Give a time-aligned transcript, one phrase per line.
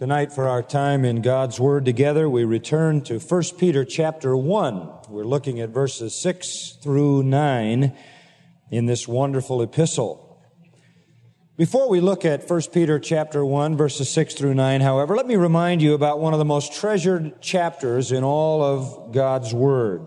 [0.00, 4.90] Tonight for our time in God's Word together, we return to 1 Peter chapter 1.
[5.08, 7.96] We're looking at verses 6 through 9
[8.70, 10.40] in this wonderful epistle.
[11.56, 15.34] Before we look at 1 Peter chapter 1 verses 6 through 9, however, let me
[15.34, 20.06] remind you about one of the most treasured chapters in all of God's Word,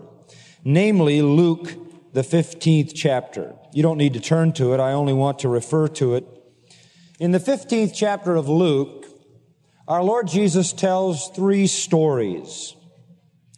[0.64, 1.70] namely Luke,
[2.14, 3.56] the 15th chapter.
[3.74, 4.80] You don't need to turn to it.
[4.80, 6.26] I only want to refer to it.
[7.20, 9.01] In the 15th chapter of Luke,
[9.92, 12.74] our Lord Jesus tells three stories.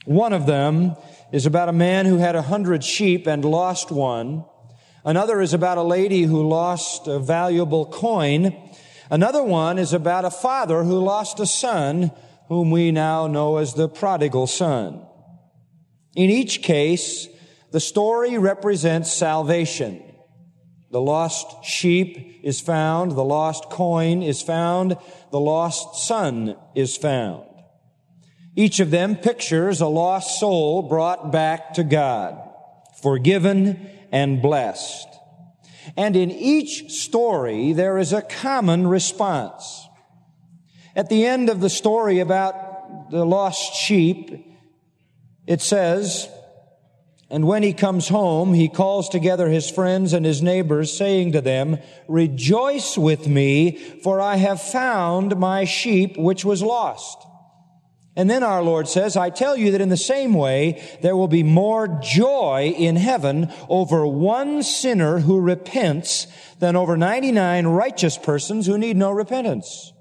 [0.05, 0.97] One of them
[1.31, 4.45] is about a man who had a hundred sheep and lost one.
[5.05, 8.53] Another is about a lady who lost a valuable coin.
[9.13, 12.11] Another one is about a father who lost a son
[12.49, 15.07] whom we now know as the prodigal son.
[16.17, 17.29] In each case,
[17.71, 20.03] the story represents salvation.
[20.91, 23.13] The lost sheep is found.
[23.13, 24.97] The lost coin is found.
[25.35, 27.43] The lost son is found.
[28.55, 32.39] Each of them pictures a lost soul brought back to God,
[33.03, 35.09] forgiven and blessed.
[35.97, 39.89] And in each story, there is a common response.
[40.95, 44.31] At the end of the story about the lost sheep,
[45.49, 46.29] it says,
[47.35, 51.41] and when he comes home, he calls together his friends and his neighbors, saying to
[51.41, 57.19] them, Rejoice with me, for I have found my sheep which was lost.
[58.15, 61.27] And then our Lord says, I tell you that in the same way, there will
[61.27, 66.29] be more joy in heaven over one sinner who repents
[66.61, 69.93] than over 99 righteous persons who need no repentance.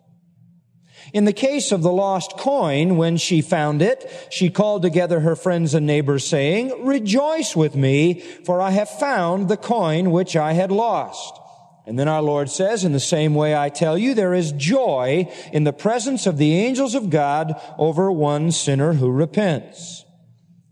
[1.14, 5.36] In the case of the lost coin, when she found it, she called together her
[5.36, 10.54] friends and neighbors saying, Rejoice with me, for I have found the coin which I
[10.54, 11.40] had lost.
[11.86, 15.32] And then our Lord says, in the same way I tell you, there is joy
[15.52, 20.03] in the presence of the angels of God over one sinner who repents.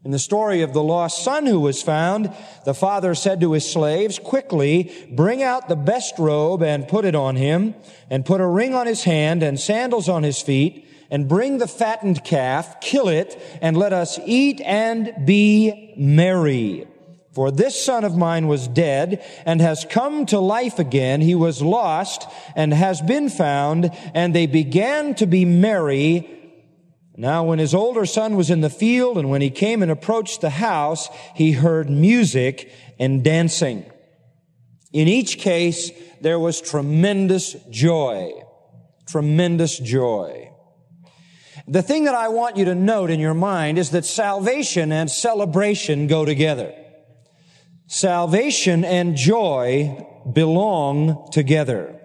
[0.03, 2.33] In the story of the lost son who was found,
[2.65, 7.13] the father said to his slaves, quickly bring out the best robe and put it
[7.13, 7.75] on him,
[8.09, 11.67] and put a ring on his hand and sandals on his feet, and bring the
[11.67, 16.87] fattened calf, kill it, and let us eat and be merry.
[17.33, 21.21] For this son of mine was dead and has come to life again.
[21.21, 26.40] He was lost and has been found, and they began to be merry
[27.21, 30.41] now, when his older son was in the field and when he came and approached
[30.41, 33.85] the house, he heard music and dancing.
[34.91, 38.31] In each case, there was tremendous joy.
[39.07, 40.51] Tremendous joy.
[41.67, 45.07] The thing that I want you to note in your mind is that salvation and
[45.07, 46.73] celebration go together.
[47.85, 52.01] Salvation and joy belong together.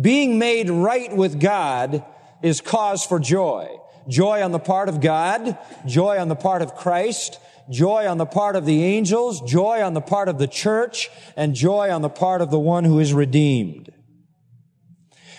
[0.00, 2.04] Being made right with God
[2.40, 3.80] is cause for joy.
[4.08, 7.38] Joy on the part of God, joy on the part of Christ,
[7.70, 11.54] joy on the part of the angels, joy on the part of the church, and
[11.54, 13.92] joy on the part of the one who is redeemed.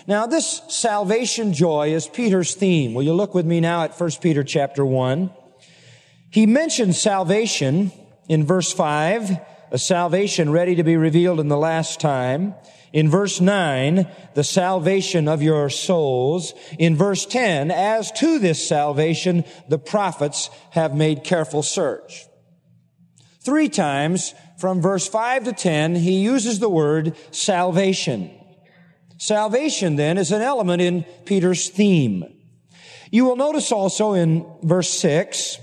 [0.07, 2.93] Now this salvation joy is Peter's theme.
[2.93, 5.31] Will you look with me now at 1 Peter chapter 1?
[6.29, 7.91] He mentions salvation
[8.27, 9.39] in verse 5,
[9.73, 12.53] a salvation ready to be revealed in the last time.
[12.93, 16.53] In verse 9, the salvation of your souls.
[16.77, 22.27] In verse 10, as to this salvation, the prophets have made careful search.
[23.41, 28.29] Three times from verse 5 to 10, he uses the word salvation.
[29.17, 32.23] Salvation then is an element in Peter's theme.
[33.09, 35.57] You will notice also in verse 6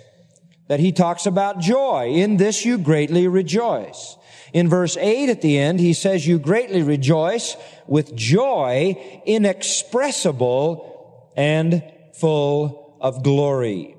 [0.70, 2.12] that he talks about joy.
[2.14, 4.16] In this you greatly rejoice.
[4.53, 7.56] In verse 8 at the end, he says, you greatly rejoice
[7.88, 8.94] with joy
[9.26, 11.82] inexpressible and
[12.14, 13.97] full of glory.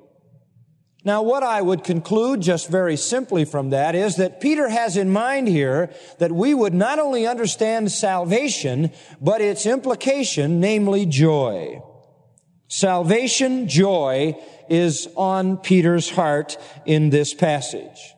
[1.04, 5.12] Now, what I would conclude just very simply from that is that Peter has in
[5.12, 5.90] mind here
[6.20, 11.82] that we would not only understand salvation, but its implication, namely joy.
[12.68, 14.34] Salvation, joy,
[14.72, 18.14] is on Peter's heart in this passage.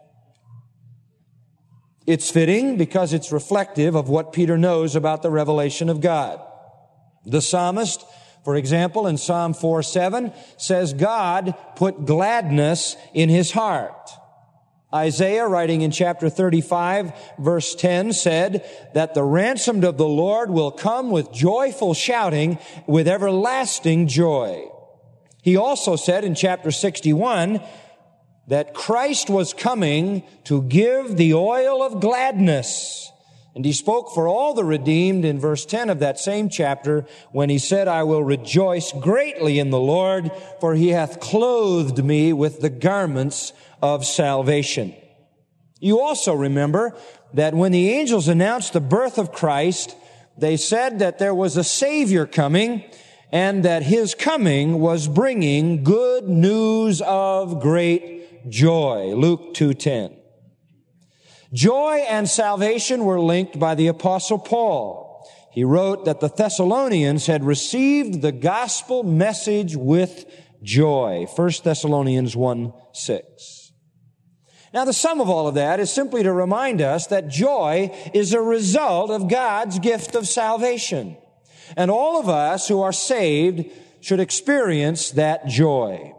[2.06, 6.40] It's fitting because it's reflective of what Peter knows about the revelation of God.
[7.26, 8.04] The psalmist,
[8.44, 14.10] for example, in Psalm 4 7 says, God put gladness in his heart.
[14.94, 18.64] Isaiah, writing in chapter 35, verse 10, said
[18.94, 24.68] that the ransomed of the Lord will come with joyful shouting, with everlasting joy.
[25.44, 27.60] He also said in chapter 61
[28.48, 33.12] that Christ was coming to give the oil of gladness
[33.54, 37.50] And he spoke for all the redeemed in verse 10 of that same chapter when
[37.50, 42.60] he said, I will rejoice greatly in the Lord, for he hath clothed me with
[42.60, 44.94] the garments of salvation.
[45.78, 46.96] You also remember
[47.34, 49.94] that when the angels announced the birth of Christ,
[50.36, 52.82] they said that there was a Savior coming
[53.34, 59.12] and that his coming was bringing good news of great joy.
[59.16, 60.16] Luke 2.10.
[61.52, 65.28] Joy and salvation were linked by the apostle Paul.
[65.50, 70.26] He wrote that the Thessalonians had received the gospel message with
[70.62, 71.26] joy.
[71.34, 73.72] 1 Thessalonians 1 6.
[74.72, 78.32] Now the sum of all of that is simply to remind us that joy is
[78.32, 81.16] a result of God's gift of salvation.
[81.76, 83.70] And all of us who are saved
[84.00, 86.14] should experience that joy.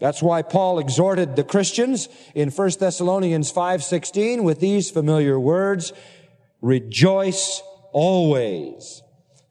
[0.00, 5.92] That's why Paul exhorted the Christians in 1 Thessalonians 5:16 with these familiar words,
[6.60, 7.62] rejoice
[7.92, 9.02] always.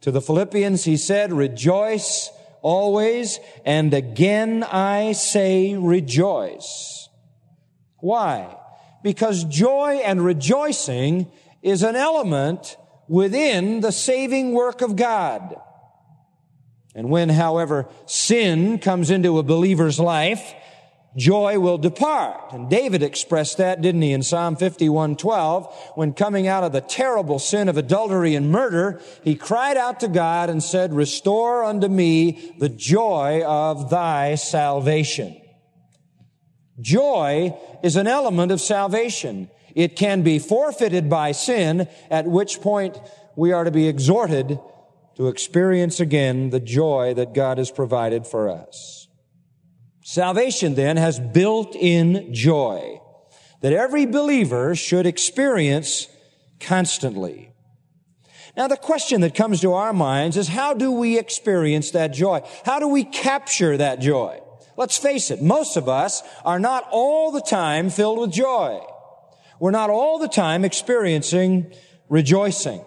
[0.02, 2.32] To the Philippians he said, rejoice
[2.62, 7.10] always, and again I say rejoice.
[8.00, 8.56] Why?
[9.04, 11.30] Because joy and rejoicing
[11.62, 15.56] is an element within the saving work of God.
[16.96, 20.54] And when, however, sin comes into a believer's life,
[21.16, 22.54] joy will depart.
[22.54, 27.40] And David expressed that, didn't he, in Psalm 51:12, when coming out of the terrible
[27.40, 32.54] sin of adultery and murder, he cried out to God and said, "Restore unto me
[32.60, 35.36] the joy of thy salvation."
[36.80, 39.50] Joy is an element of salvation.
[39.78, 42.98] It can be forfeited by sin, at which point
[43.36, 44.60] we are to be exhorted
[45.18, 49.08] to experience again the joy that God has provided for us.
[50.04, 53.00] Salvation then has built-in joy
[53.62, 56.08] that every believer should experience
[56.60, 57.52] constantly.
[58.56, 62.42] Now the question that comes to our minds is how do we experience that joy?
[62.66, 64.40] How do we capture that joy?
[64.76, 68.84] Let's face it, most of us are not all the time filled with joy.
[69.60, 71.74] We're not all the time experiencing
[72.10, 72.84] rejoicing.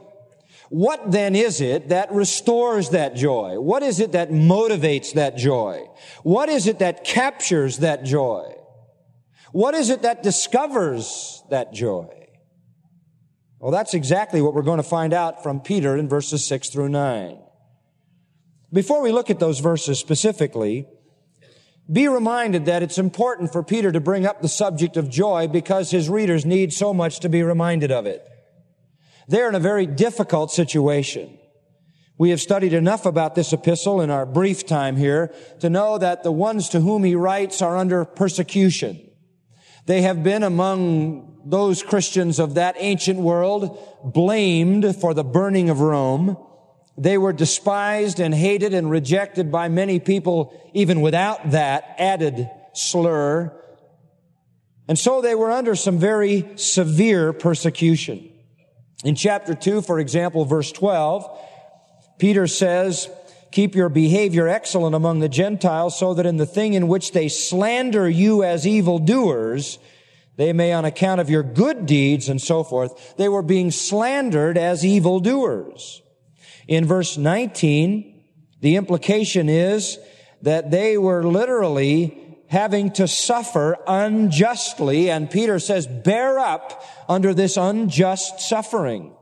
[0.70, 3.58] What then is it that restores that joy?
[3.58, 5.88] What is it that motivates that joy?
[6.22, 8.54] What is it that captures that joy?
[9.52, 12.08] What is it that discovers that joy?
[13.58, 16.88] Well, that's exactly what we're going to find out from Peter in verses 6 through
[16.88, 17.38] 9.
[18.72, 20.86] Before we look at those verses specifically,
[21.90, 25.90] be reminded that it's important for Peter to bring up the subject of joy because
[25.90, 28.24] his readers need so much to be reminded of it.
[29.28, 31.38] They're in a very difficult situation.
[32.18, 36.22] We have studied enough about this epistle in our brief time here to know that
[36.22, 39.00] the ones to whom he writes are under persecution.
[39.86, 45.80] They have been among those Christians of that ancient world blamed for the burning of
[45.80, 46.36] Rome.
[47.00, 53.58] They were despised and hated and rejected by many people even without that added slur.
[54.86, 58.30] And so they were under some very severe persecution.
[59.02, 61.26] In chapter 2, for example, verse 12,
[62.18, 63.08] Peter says,
[63.50, 67.28] Keep your behavior excellent among the Gentiles so that in the thing in which they
[67.28, 69.78] slander you as evildoers,
[70.36, 74.58] they may on account of your good deeds and so forth, they were being slandered
[74.58, 76.02] as evildoers.
[76.70, 78.22] In verse 19,
[78.60, 79.98] the implication is
[80.42, 85.10] that they were literally having to suffer unjustly.
[85.10, 89.12] And Peter says, bear up under this unjust suffering.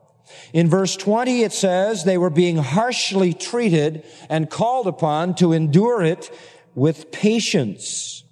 [0.52, 6.02] In verse 20, it says they were being harshly treated and called upon to endure
[6.02, 6.31] it
[6.75, 8.25] with patience.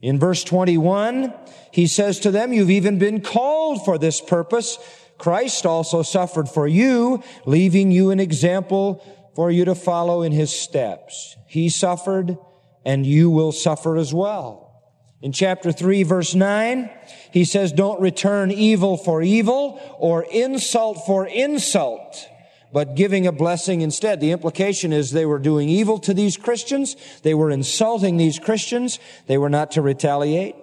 [0.00, 1.34] In verse 21,
[1.72, 4.78] he says to them, you've even been called for this purpose.
[5.22, 10.52] Christ also suffered for you, leaving you an example for you to follow in his
[10.52, 11.36] steps.
[11.46, 12.36] He suffered
[12.84, 14.82] and you will suffer as well.
[15.20, 16.90] In chapter 3 verse 9,
[17.30, 22.28] he says, don't return evil for evil or insult for insult,
[22.72, 24.20] but giving a blessing instead.
[24.20, 26.96] The implication is they were doing evil to these Christians.
[27.22, 28.98] They were insulting these Christians.
[29.28, 30.56] They were not to retaliate.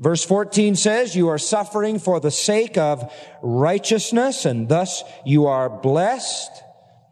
[0.00, 5.70] Verse 14 says, you are suffering for the sake of righteousness and thus you are
[5.70, 6.50] blessed.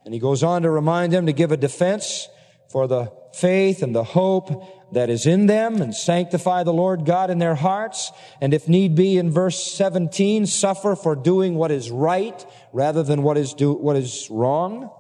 [0.05, 2.29] And he goes on to remind them to give a defense
[2.71, 7.31] for the faith and the hope that is in them and sanctify the Lord God
[7.31, 8.11] in their hearts.
[8.41, 13.23] And if need be, in verse 17, suffer for doing what is right rather than
[13.23, 14.91] what is do, what is wrong.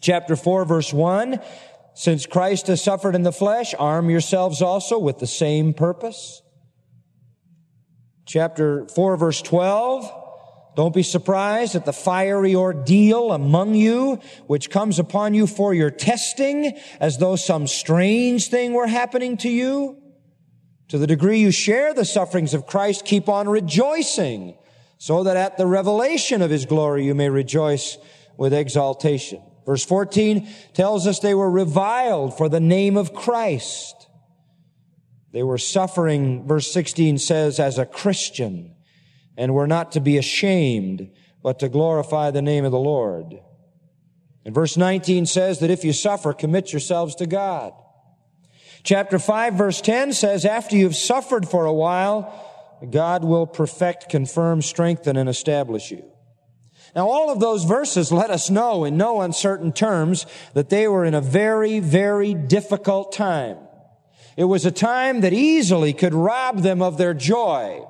[0.00, 1.40] Chapter 4 verse 1,
[1.94, 6.41] since Christ has suffered in the flesh, arm yourselves also with the same purpose.
[8.24, 10.10] Chapter 4 verse 12,
[10.76, 15.90] Don't be surprised at the fiery ordeal among you, which comes upon you for your
[15.90, 19.98] testing, as though some strange thing were happening to you.
[20.88, 24.56] To the degree you share the sufferings of Christ, keep on rejoicing,
[24.98, 27.98] so that at the revelation of his glory you may rejoice
[28.36, 29.42] with exaltation.
[29.66, 34.01] Verse 14 tells us they were reviled for the name of Christ.
[35.32, 38.74] They were suffering, verse 16 says, as a Christian
[39.36, 41.10] and we're not to be ashamed,
[41.42, 43.40] but to glorify the name of the Lord.
[44.44, 47.72] And verse 19 says that if you suffer, commit yourselves to God.
[48.82, 52.48] Chapter 5 verse 10 says, after you've suffered for a while,
[52.90, 56.04] God will perfect, confirm, strengthen, and establish you.
[56.94, 61.04] Now all of those verses let us know in no uncertain terms that they were
[61.04, 63.56] in a very, very difficult time.
[64.36, 67.86] It was a time that easily could rob them of their joy.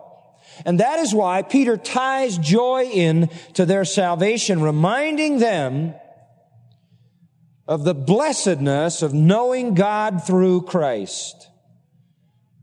[0.65, 5.95] And that is why Peter ties joy in to their salvation, reminding them
[7.67, 11.49] of the blessedness of knowing God through Christ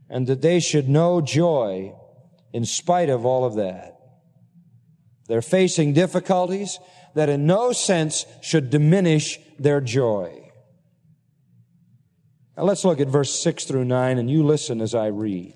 [0.09, 1.93] and that they should know joy
[2.51, 3.99] in spite of all of that.
[5.27, 6.79] They're facing difficulties
[7.13, 10.48] that in no sense should diminish their joy.
[12.59, 15.55] Now let's look at verse 6 through 9 and you listen as I read.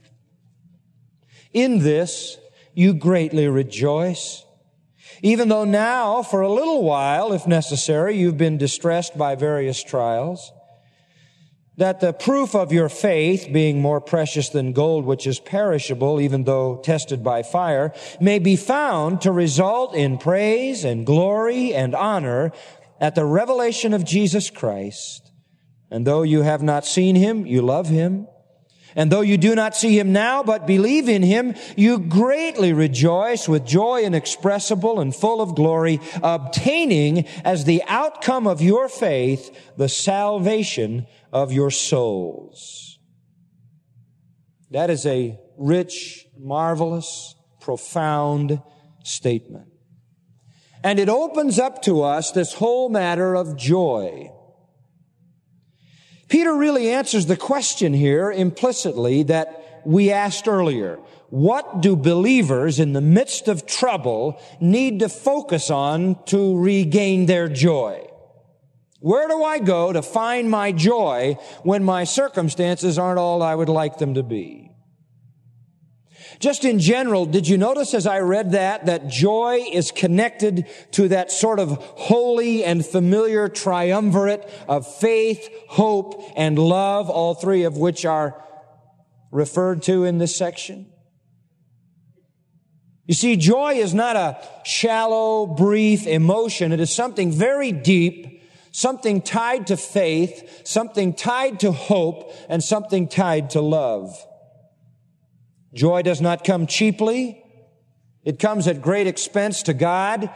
[1.51, 2.37] In this
[2.73, 4.45] you greatly rejoice.
[5.21, 10.53] Even though now, for a little while, if necessary, you've been distressed by various trials,
[11.75, 16.45] that the proof of your faith, being more precious than gold which is perishable, even
[16.45, 22.53] though tested by fire, may be found to result in praise and glory and honor
[23.01, 25.22] at the revelation of Jesus Christ.
[25.93, 28.27] And though you have not seen him, you love him.
[28.95, 33.47] And though you do not see him now, but believe in him, you greatly rejoice
[33.47, 39.87] with joy inexpressible and full of glory, obtaining as the outcome of your faith the
[39.87, 42.97] salvation of your souls.
[44.71, 48.63] That is a rich, marvelous, profound
[49.03, 49.67] statement.
[50.83, 54.31] And it opens up to us this whole matter of joy.
[56.33, 60.97] Peter really answers the question here implicitly that we asked earlier.
[61.29, 67.47] What do believers in the midst of trouble need to focus on to regain their
[67.47, 68.07] joy?
[68.99, 73.69] Where do I go to find my joy when my circumstances aren't all I would
[73.69, 74.62] like them to be?
[76.43, 81.07] Just in general, did you notice as I read that, that joy is connected to
[81.07, 87.77] that sort of holy and familiar triumvirate of faith, hope, and love, all three of
[87.77, 88.43] which are
[89.31, 90.91] referred to in this section?
[93.05, 96.73] You see, joy is not a shallow, brief emotion.
[96.73, 103.07] It is something very deep, something tied to faith, something tied to hope, and something
[103.07, 104.13] tied to love.
[105.73, 107.43] Joy does not come cheaply.
[108.23, 110.29] It comes at great expense to God.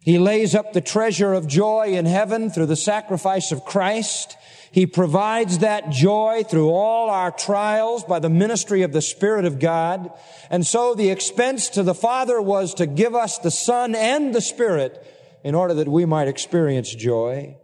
[0.00, 4.36] He lays up the treasure of joy in heaven through the sacrifice of Christ.
[4.70, 9.58] He provides that joy through all our trials by the ministry of the Spirit of
[9.58, 10.10] God.
[10.50, 14.40] And so the expense to the Father was to give us the Son and the
[14.40, 15.04] Spirit
[15.44, 17.56] in order that we might experience joy.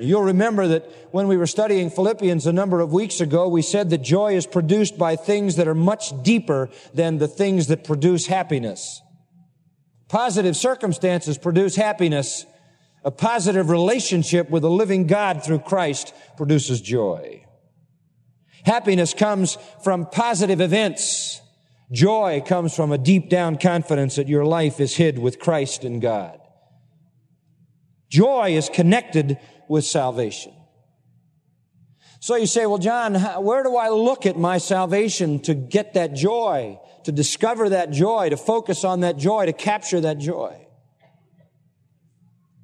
[0.00, 3.90] You'll remember that when we were studying Philippians a number of weeks ago, we said
[3.90, 8.26] that joy is produced by things that are much deeper than the things that produce
[8.26, 9.02] happiness.
[10.08, 12.46] Positive circumstances produce happiness.
[13.04, 17.44] A positive relationship with the living God through Christ produces joy.
[18.64, 21.40] Happiness comes from positive events.
[21.92, 26.00] Joy comes from a deep down confidence that your life is hid with Christ in
[26.00, 26.40] God.
[28.10, 29.38] Joy is connected
[29.70, 30.52] with salvation.
[32.18, 36.12] So you say, well, John, where do I look at my salvation to get that
[36.12, 40.66] joy, to discover that joy, to focus on that joy, to capture that joy?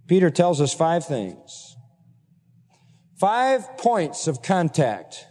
[0.08, 1.76] Peter tells us five things.
[3.20, 5.26] Five points of contact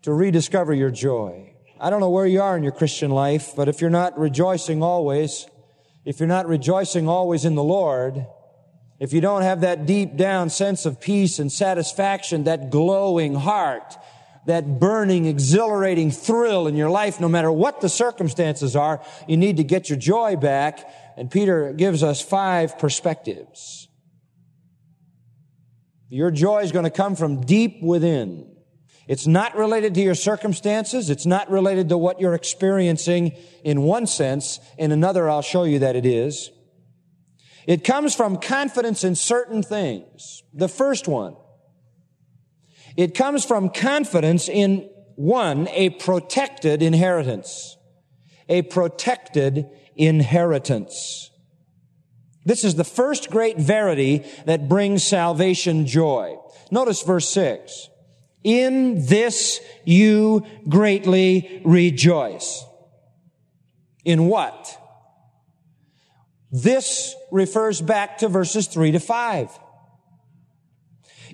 [0.00, 1.54] to rediscover your joy.
[1.78, 4.82] I don't know where you are in your Christian life, but if you're not rejoicing
[4.82, 5.46] always,
[6.06, 8.24] if you're not rejoicing always in the Lord,
[9.04, 13.98] if you don't have that deep down sense of peace and satisfaction, that glowing heart,
[14.46, 19.58] that burning, exhilarating thrill in your life, no matter what the circumstances are, you need
[19.58, 20.88] to get your joy back.
[21.18, 23.88] And Peter gives us five perspectives.
[26.08, 28.56] Your joy is going to come from deep within.
[29.06, 31.10] It's not related to your circumstances.
[31.10, 34.60] It's not related to what you're experiencing in one sense.
[34.78, 36.50] In another, I'll show you that it is.
[37.66, 40.42] It comes from confidence in certain things.
[40.52, 41.36] The first one.
[42.96, 47.76] It comes from confidence in one, a protected inheritance.
[48.48, 51.30] A protected inheritance.
[52.44, 56.36] This is the first great verity that brings salvation joy.
[56.70, 57.88] Notice verse 6.
[58.42, 62.64] In this you greatly rejoice.
[64.04, 64.78] In what?
[66.54, 69.58] This refers back to verses 3 to 5.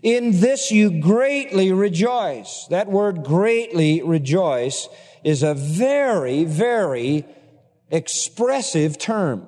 [0.02, 2.66] In this you greatly rejoice.
[2.70, 4.88] That word greatly rejoice
[5.22, 7.26] is a very, very
[7.90, 9.46] expressive term.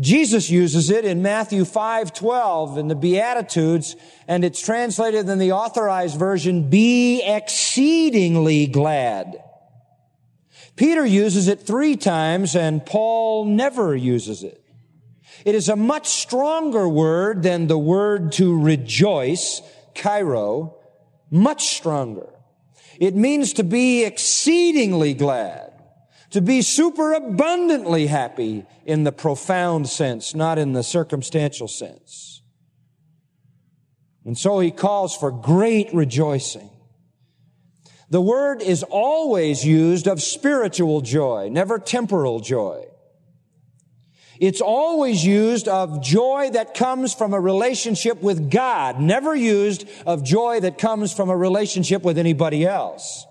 [0.00, 3.94] Jesus uses it in Matthew 5, 12 in the Beatitudes,
[4.26, 9.40] and it's translated in the authorized version, be exceedingly glad.
[10.76, 14.62] Peter uses it three times and Paul never uses it.
[15.44, 19.62] It is a much stronger word than the word to rejoice,
[19.94, 20.76] chairo,
[21.30, 22.28] much stronger.
[23.00, 25.72] It means to be exceedingly glad
[26.30, 32.42] to be super abundantly happy in the profound sense, not in the circumstantial sense.
[34.24, 36.68] And so he calls for great rejoicing.
[38.08, 42.84] The word is always used of spiritual joy, never temporal joy.
[44.38, 50.22] It's always used of joy that comes from a relationship with God, never used of
[50.22, 53.26] joy that comes from a relationship with anybody else.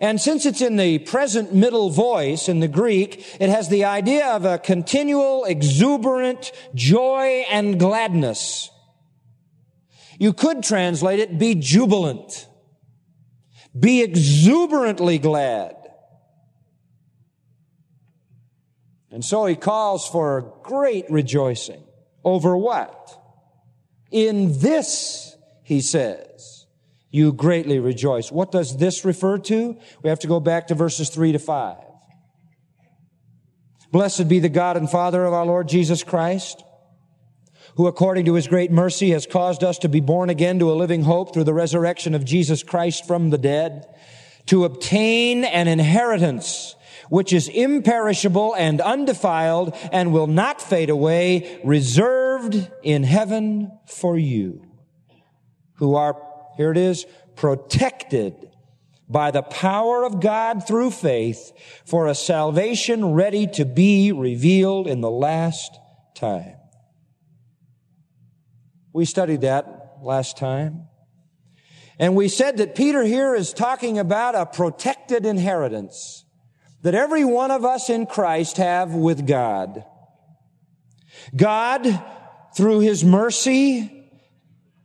[0.00, 4.26] And since it's in the present middle voice in the Greek, it has the idea
[4.26, 8.70] of a continual, exuberant joy and gladness.
[10.18, 12.48] You could translate it, be jubilant.
[13.78, 15.76] Be exuberantly glad.
[19.10, 21.82] And so he calls for great rejoicing.
[22.24, 23.20] Over what?
[24.10, 26.66] In this, he says
[27.14, 28.32] you greatly rejoice.
[28.32, 29.78] What does this refer to?
[30.02, 31.76] We have to go back to verses 3 to 5.
[33.92, 36.64] Blessed be the God and Father of our Lord Jesus Christ,
[37.76, 40.74] who according to his great mercy has caused us to be born again to a
[40.74, 43.86] living hope through the resurrection of Jesus Christ from the dead,
[44.46, 46.76] to obtain an inheritance
[47.08, 54.64] which is imperishable and undefiled and will not fade away, reserved in heaven for you,
[55.74, 56.16] who are
[56.56, 57.04] here it is,
[57.36, 58.34] protected
[59.08, 61.52] by the power of God through faith
[61.84, 65.78] for a salvation ready to be revealed in the last
[66.14, 66.56] time.
[68.94, 70.86] We studied that last time.
[71.98, 76.24] And we said that Peter here is talking about a protected inheritance
[76.82, 79.84] that every one of us in Christ have with God.
[81.34, 82.04] God,
[82.56, 84.12] through His mercy,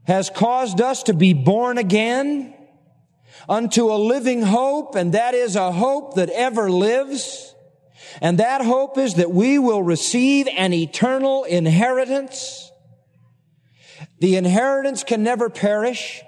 [0.08, 2.56] has caused us to be born again
[3.48, 7.54] unto a living hope, and that is a hope that ever lives.
[8.22, 12.69] And that hope is that we will receive an eternal inheritance.
[14.20, 16.22] The inheritance can never perish.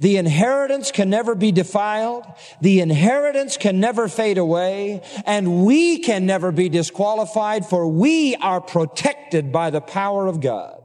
[0.00, 2.24] The inheritance can never be defiled.
[2.60, 5.02] The inheritance can never fade away.
[5.26, 10.82] And we can never be disqualified for we are protected by the power of God.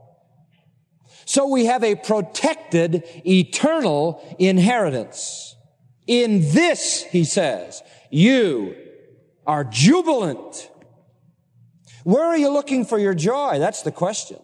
[1.24, 5.56] So we have a protected eternal inheritance.
[6.06, 8.74] In this, he says, you
[9.46, 10.70] are jubilant.
[12.04, 13.58] Where are you looking for your joy?
[13.58, 14.38] That's the question.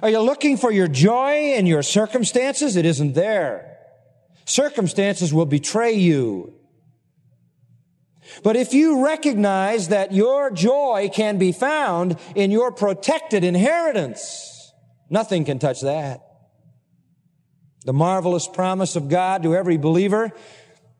[0.00, 2.76] Are you looking for your joy in your circumstances?
[2.76, 3.76] It isn't there.
[4.44, 6.54] Circumstances will betray you.
[8.42, 14.52] But if you recognize that your joy can be found in your protected inheritance,
[15.12, 16.22] Nothing can touch that.
[17.84, 20.32] The marvelous promise of God to every believer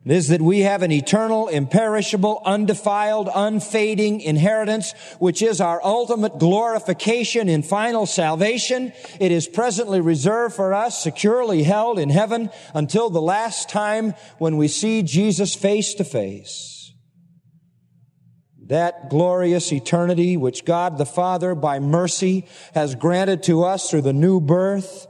[0.05, 7.47] is that we have an eternal, imperishable, undefiled, unfading inheritance, which is our ultimate glorification
[7.47, 8.91] in final salvation.
[9.19, 14.57] It is presently reserved for us, securely held in heaven until the last time when
[14.57, 16.93] we see Jesus face to face.
[18.67, 24.13] That glorious eternity which God the Father by mercy has granted to us through the
[24.13, 25.07] new birth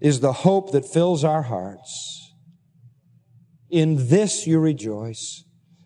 [0.00, 2.21] is the hope that fills our hearts.
[3.72, 5.44] In this you rejoice.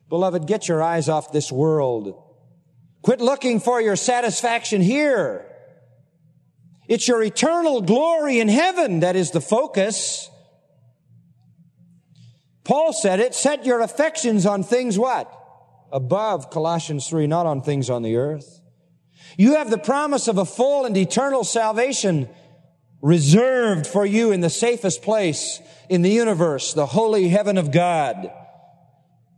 [0.09, 2.21] Beloved, get your eyes off this world.
[3.03, 5.47] Quit looking for your satisfaction here.
[6.89, 10.29] It's your eternal glory in heaven that is the focus.
[12.65, 15.33] Paul said it, set your affections on things what?
[15.93, 18.61] Above, Colossians 3, not on things on the earth.
[19.39, 22.29] You have the promise of a full and eternal salvation
[23.03, 28.31] reserved for you in the safest place in the universe, the holy heaven of God.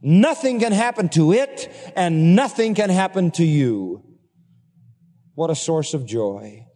[0.01, 4.05] Nothing can happen to it and nothing can happen to you.
[5.35, 6.67] What a source of joy.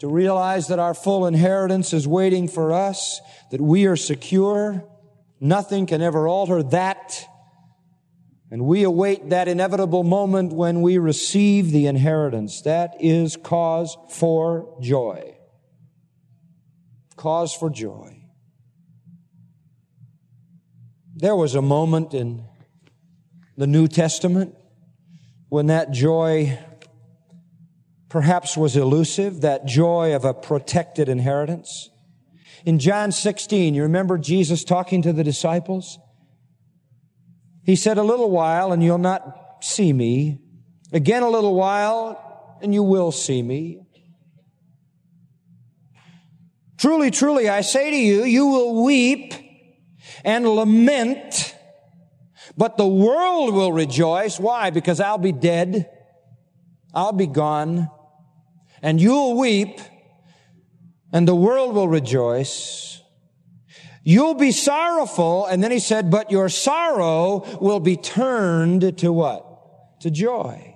[0.00, 4.84] To realize that our full inheritance is waiting for us, that we are secure.
[5.40, 7.24] Nothing can ever alter that.
[8.50, 12.62] And we await that inevitable moment when we receive the inheritance.
[12.62, 15.35] That is cause for joy.
[17.16, 18.22] Cause for joy.
[21.14, 22.44] There was a moment in
[23.56, 24.54] the New Testament
[25.48, 26.58] when that joy
[28.08, 31.90] perhaps was elusive, that joy of a protected inheritance.
[32.64, 35.98] In John 16, you remember Jesus talking to the disciples?
[37.64, 40.38] He said, a little while and you'll not see me.
[40.92, 43.85] Again, a little while and you will see me.
[46.78, 49.32] Truly, truly, I say to you, you will weep
[50.24, 51.54] and lament,
[52.56, 54.38] but the world will rejoice.
[54.38, 54.70] Why?
[54.70, 55.88] Because I'll be dead.
[56.94, 57.88] I'll be gone.
[58.82, 59.80] And you'll weep,
[61.12, 63.00] and the world will rejoice.
[64.04, 65.46] You'll be sorrowful.
[65.46, 70.00] And then he said, but your sorrow will be turned to what?
[70.00, 70.74] To joy.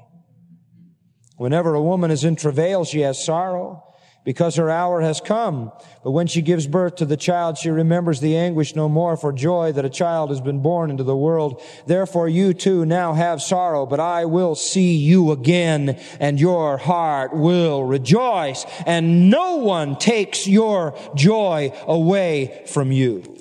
[1.37, 3.85] Whenever a woman is in travail, she has sorrow
[4.25, 5.73] because her hour has come.
[6.05, 9.33] But when she gives birth to the child, she remembers the anguish no more for
[9.33, 11.63] joy that a child has been born into the world.
[11.87, 17.35] Therefore you too now have sorrow, but I will see you again and your heart
[17.35, 23.39] will rejoice and no one takes your joy away from you.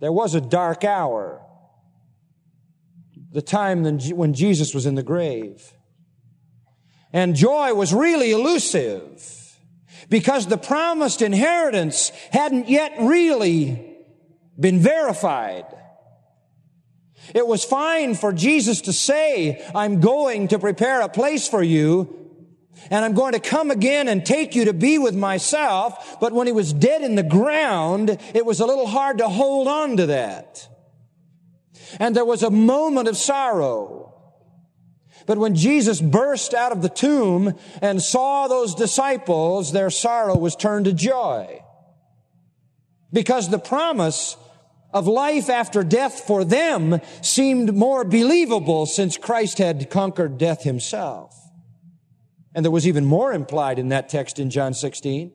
[0.00, 1.40] There was a dark hour,
[3.32, 5.72] the time when Jesus was in the grave.
[7.14, 9.56] And joy was really elusive
[10.10, 13.96] because the promised inheritance hadn't yet really
[14.58, 15.64] been verified.
[17.32, 22.20] It was fine for Jesus to say, I'm going to prepare a place for you
[22.90, 26.18] and I'm going to come again and take you to be with myself.
[26.20, 29.68] But when he was dead in the ground, it was a little hard to hold
[29.68, 30.68] on to that.
[32.00, 34.03] And there was a moment of sorrow.
[35.26, 40.56] But when Jesus burst out of the tomb and saw those disciples, their sorrow was
[40.56, 41.62] turned to joy.
[43.12, 44.36] Because the promise
[44.92, 51.34] of life after death for them seemed more believable since Christ had conquered death himself.
[52.54, 55.32] And there was even more implied in that text in John 16.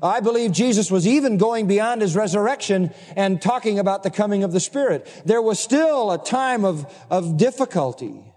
[0.00, 4.52] I believe Jesus was even going beyond his resurrection and talking about the coming of
[4.52, 5.08] the Spirit.
[5.24, 8.29] There was still a time of, of difficulty.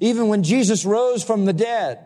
[0.00, 2.04] Even when Jesus rose from the dead.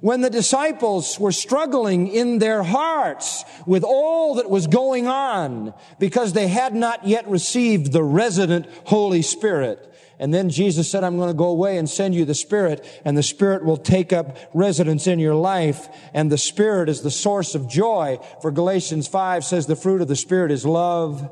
[0.00, 6.32] When the disciples were struggling in their hearts with all that was going on because
[6.32, 9.86] they had not yet received the resident Holy Spirit.
[10.18, 13.16] And then Jesus said, I'm going to go away and send you the Spirit, and
[13.16, 17.54] the Spirit will take up residence in your life, and the Spirit is the source
[17.54, 18.18] of joy.
[18.42, 21.26] For Galatians 5 says the fruit of the Spirit is love,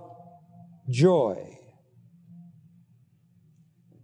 [0.88, 1.57] joy,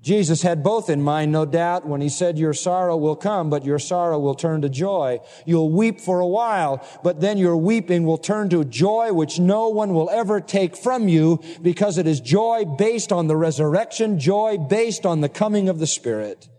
[0.04, 3.64] Jesus had both in mind, no doubt, when he said, your sorrow will come, but
[3.64, 5.18] your sorrow will turn to joy.
[5.46, 9.70] You'll weep for a while, but then your weeping will turn to joy, which no
[9.70, 14.58] one will ever take from you because it is joy based on the resurrection, joy
[14.58, 16.50] based on the coming of the Spirit.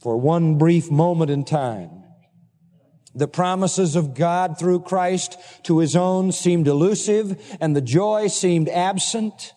[0.00, 2.04] For one brief moment in time,
[3.12, 8.68] the promises of God through Christ to his own seemed elusive and the joy seemed
[8.68, 9.52] absent.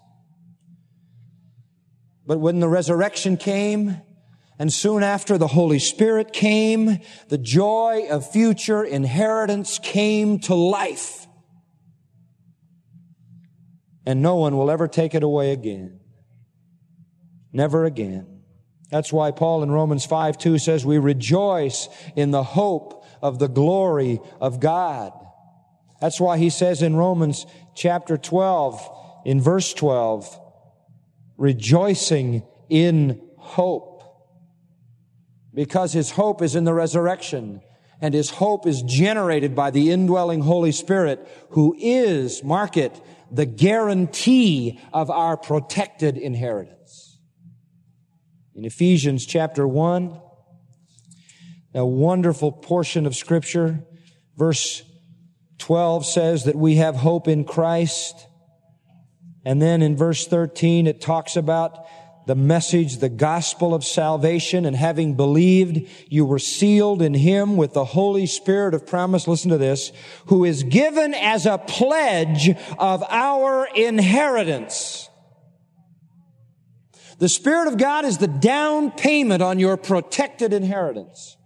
[2.26, 4.02] But when the resurrection came,
[4.60, 11.26] and soon after the Holy Spirit came, the joy of future inheritance came to life.
[14.06, 16.00] And no one will ever take it away again.
[17.54, 18.44] Never again.
[18.92, 23.48] That's why Paul in Romans 5 2 says, We rejoice in the hope of the
[23.48, 25.14] glory of God.
[26.02, 30.41] That's why he says in Romans chapter 12, in verse 12,
[31.42, 34.04] rejoicing in hope.
[35.52, 37.62] Because his hope is in the resurrection
[38.00, 43.02] and his hope is generated by the indwelling Holy Spirit who is, mark it,
[43.32, 47.18] the guarantee of our protected inheritance.
[48.56, 50.22] in Ephesians chapter 1.
[51.74, 53.84] A wonderful portion of scripture.
[54.38, 54.84] Verse
[55.58, 58.28] 12 says that we have hope in Christ.
[59.44, 61.86] And then in verse 13, it talks about
[62.28, 67.74] the message, the gospel of salvation, and having believed, you were sealed in him with
[67.74, 69.28] the Holy Spirit of promise.
[69.28, 69.92] Listen to this,
[70.28, 75.10] who is given as a pledge of our inheritance.
[77.18, 81.38] The Spirit of God is the down payment on your protected inheritance.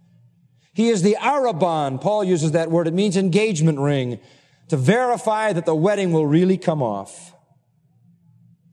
[0.74, 2.00] He is the arabon.
[2.00, 2.86] Paul uses that word.
[2.86, 4.20] It means engagement ring
[4.68, 7.32] to verify that the wedding will really come off.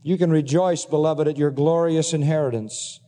[0.04, 3.00] You can rejoice, beloved, at your glorious inheritance,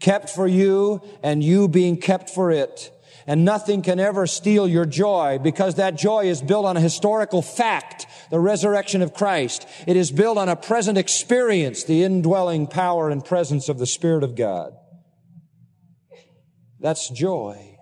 [0.00, 2.90] kept for you and you being kept for it.
[3.24, 7.40] And nothing can ever steal your joy because that joy is built on a historical
[7.40, 9.68] fact, the resurrection of Christ.
[9.86, 14.24] It is built on a present experience, the indwelling power and presence of the Spirit
[14.24, 14.72] of God.
[16.80, 17.78] That's joy.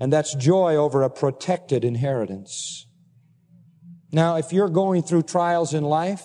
[0.00, 2.88] And that's joy over a protected inheritance.
[4.10, 6.24] Now, if you're going through trials in life,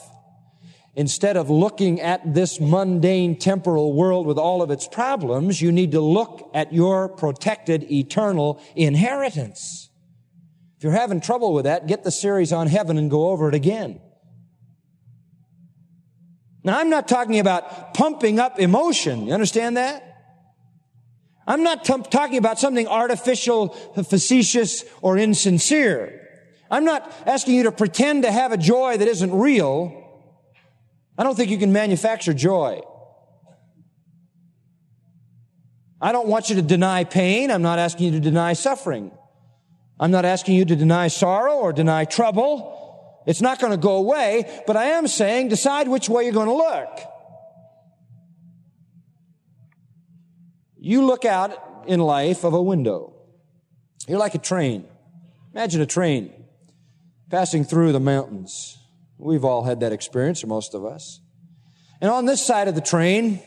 [0.93, 5.91] Instead of looking at this mundane temporal world with all of its problems, you need
[5.93, 9.89] to look at your protected eternal inheritance.
[10.77, 13.55] If you're having trouble with that, get the series on heaven and go over it
[13.55, 14.01] again.
[16.63, 19.27] Now, I'm not talking about pumping up emotion.
[19.27, 20.03] You understand that?
[21.47, 26.19] I'm not t- talking about something artificial, facetious, or insincere.
[26.69, 30.00] I'm not asking you to pretend to have a joy that isn't real.
[31.17, 32.81] I don't think you can manufacture joy.
[36.01, 37.51] I don't want you to deny pain.
[37.51, 39.11] I'm not asking you to deny suffering.
[39.99, 43.21] I'm not asking you to deny sorrow or deny trouble.
[43.27, 46.47] It's not going to go away, but I am saying decide which way you're going
[46.47, 46.99] to look.
[50.79, 53.13] You look out in life of a window.
[54.07, 54.87] You're like a train.
[55.53, 56.33] Imagine a train
[57.29, 58.80] passing through the mountains.
[59.21, 61.21] We've all had that experience, or most of us.
[62.01, 63.41] And on this side of the train,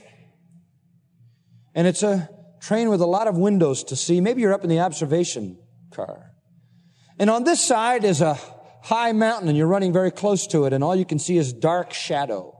[1.75, 2.29] and it's a
[2.65, 4.21] train with a lot of windows to see.
[4.21, 5.59] Maybe you're up in the observation
[5.93, 6.31] car.
[7.19, 8.39] And on this side is a
[8.83, 11.53] high mountain and you're running very close to it and all you can see is
[11.53, 12.59] dark shadow.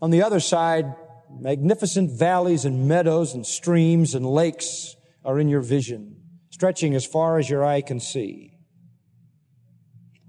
[0.00, 0.94] On the other side,
[1.30, 7.38] magnificent valleys and meadows and streams and lakes are in your vision, stretching as far
[7.38, 8.54] as your eye can see.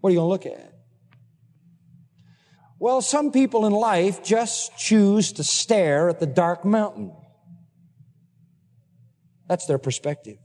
[0.02, 0.69] What are you going to look at?
[2.80, 7.12] Well, some people in life just choose to stare at the dark mountain.
[9.50, 10.38] That's their perspective.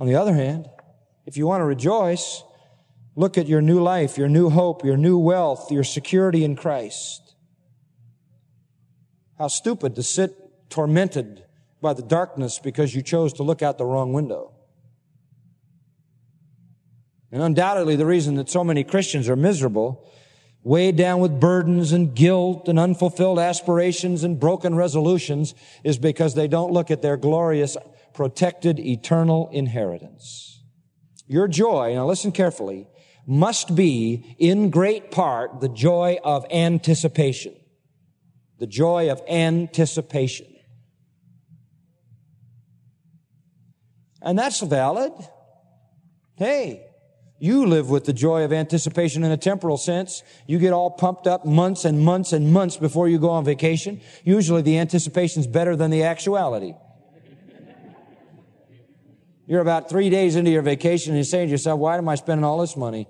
[0.00, 0.68] On the other hand,
[1.24, 2.42] if you want to rejoice,
[3.14, 7.36] look at your new life, your new hope, your new wealth, your security in Christ.
[9.38, 10.34] How stupid to sit
[10.68, 11.44] tormented
[11.80, 14.52] by the darkness because you chose to look out the wrong window.
[17.30, 20.08] And undoubtedly the reason that so many Christians are miserable
[20.64, 26.48] weighed down with burdens and guilt and unfulfilled aspirations and broken resolutions is because they
[26.48, 27.76] don't look at their glorious,
[28.14, 30.62] protected, eternal inheritance.
[31.28, 32.88] Your joy, now listen carefully,
[33.26, 37.54] must be in great part the joy of anticipation.
[38.58, 40.46] The joy of anticipation.
[44.22, 45.12] And that's valid.
[46.36, 46.86] Hey,
[47.44, 50.22] you live with the joy of anticipation in a temporal sense.
[50.46, 54.00] You get all pumped up months and months and months before you go on vacation.
[54.24, 56.72] Usually the anticipation is better than the actuality.
[59.46, 62.14] You're about three days into your vacation and you're saying to yourself, why am I
[62.14, 63.08] spending all this money?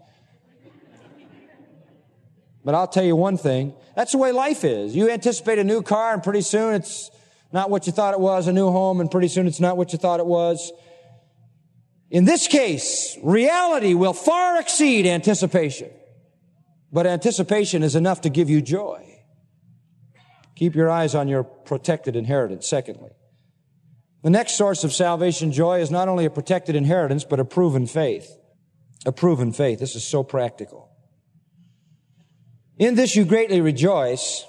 [2.64, 3.72] But I'll tell you one thing.
[3.94, 4.96] That's the way life is.
[4.96, 7.08] You anticipate a new car and pretty soon it's
[7.52, 9.92] not what you thought it was, a new home and pretty soon it's not what
[9.92, 10.72] you thought it was.
[12.10, 15.90] In this case, reality will far exceed anticipation.
[16.92, 19.18] But anticipation is enough to give you joy.
[20.54, 23.10] Keep your eyes on your protected inheritance, secondly.
[24.22, 27.86] The next source of salvation joy is not only a protected inheritance, but a proven
[27.86, 28.36] faith.
[29.04, 29.80] A proven faith.
[29.80, 30.88] This is so practical.
[32.78, 34.44] In this you greatly rejoice,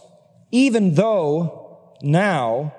[0.52, 2.76] even though now,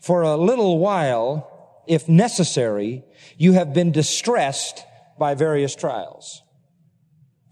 [0.00, 1.57] for a little while,
[1.88, 3.04] if necessary,
[3.36, 4.84] you have been distressed
[5.18, 6.42] by various trials.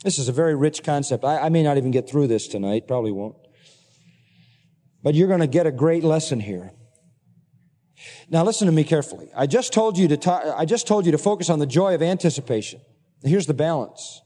[0.05, 1.25] This is a very rich concept.
[1.25, 3.37] I, I may not even get through this tonight, probably won't.
[5.03, 6.73] But you're going to get a great lesson here.
[8.29, 9.31] Now listen to me carefully.
[9.35, 11.95] I just told you to talk, I just told you to focus on the joy
[11.95, 12.81] of anticipation.
[13.23, 14.21] Here's the balance.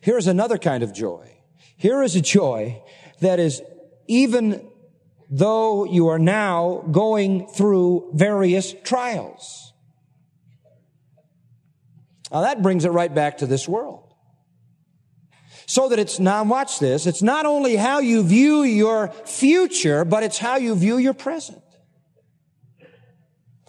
[0.00, 1.38] Here's another kind of joy.
[1.76, 2.82] Here is a joy
[3.20, 3.62] that is
[4.06, 4.67] even
[5.30, 9.72] though you are now going through various trials.
[12.32, 14.04] Now that brings it right back to this world.
[15.66, 20.22] So that it's now, watch this, it's not only how you view your future, but
[20.22, 21.62] it's how you view your present.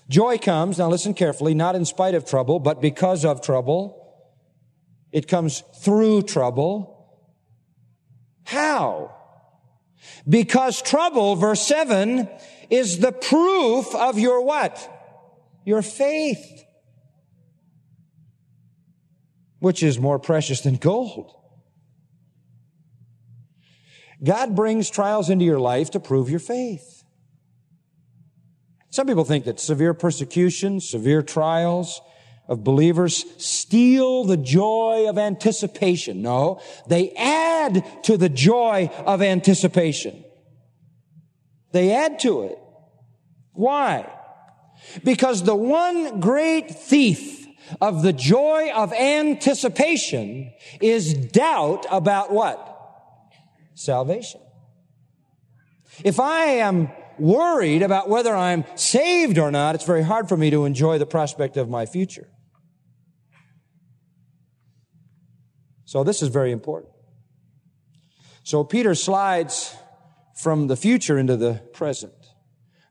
[0.08, 3.96] Joy comes, now listen carefully, not in spite of trouble, but because of trouble.
[5.12, 7.20] It comes through trouble.
[8.46, 9.19] How?
[10.28, 12.30] Because trouble, verse 7,
[12.70, 14.78] is the proof of your what?
[15.66, 16.64] Your faith.
[19.60, 21.36] Which is more precious than gold.
[24.24, 27.04] God brings trials into your life to prove your faith.
[28.90, 32.02] Some people think that severe persecution, severe trials
[32.50, 36.22] of believers steal the joy of anticipation.
[36.22, 40.26] No, they add to the joy of anticipation.
[41.72, 42.60] They add to it.
[43.54, 44.12] Why?
[45.04, 47.48] Because the one great thief
[47.80, 52.66] of the joy of anticipation is doubt about what?
[53.80, 54.42] salvation.
[56.04, 60.50] If I am worried about whether I'm saved or not, it's very hard for me
[60.50, 62.28] to enjoy the prospect of my future.
[65.90, 66.94] So this is very important.
[68.44, 69.76] So Peter slides
[70.36, 72.14] from the future into the present,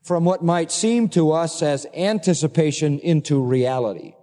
[0.03, 4.15] from what might seem to us as anticipation into reality.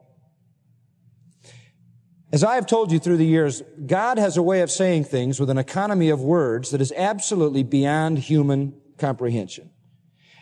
[2.33, 5.39] As I have told you through the years, God has a way of saying things
[5.39, 9.69] with an economy of words that is absolutely beyond human comprehension.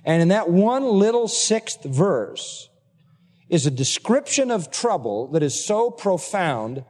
[0.04, 2.68] And in that one little sixth verse
[3.48, 6.84] is a description of trouble that is so profound.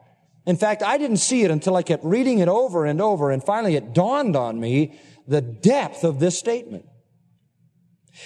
[0.46, 3.44] In fact, I didn't see it until I kept reading it over and over, and
[3.44, 6.86] finally it dawned on me the depth of this statement.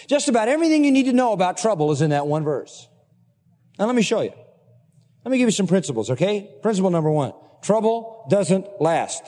[0.07, 2.87] Just about everything you need to know about trouble is in that one verse.
[3.77, 4.33] Now let me show you.
[5.23, 6.49] Let me give you some principles, okay?
[6.61, 7.33] Principle number one.
[7.61, 9.23] Trouble doesn't last.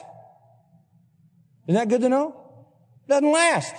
[1.68, 2.36] Isn't that good to know?
[3.08, 3.76] Doesn't last.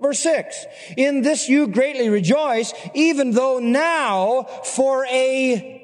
[0.00, 0.64] Verse six.
[0.96, 5.79] In this you greatly rejoice, even though now for a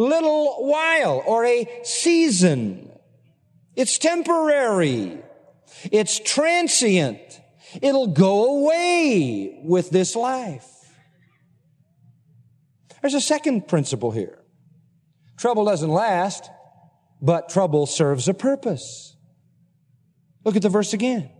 [0.00, 2.90] little while or a season.
[3.76, 5.18] It's temporary.
[5.92, 7.40] It's transient.
[7.80, 10.66] It'll go away with this life.
[13.00, 14.38] There's a second principle here.
[15.36, 16.50] Trouble doesn't last,
[17.22, 19.16] but trouble serves a purpose.
[20.44, 21.30] Look at the verse again.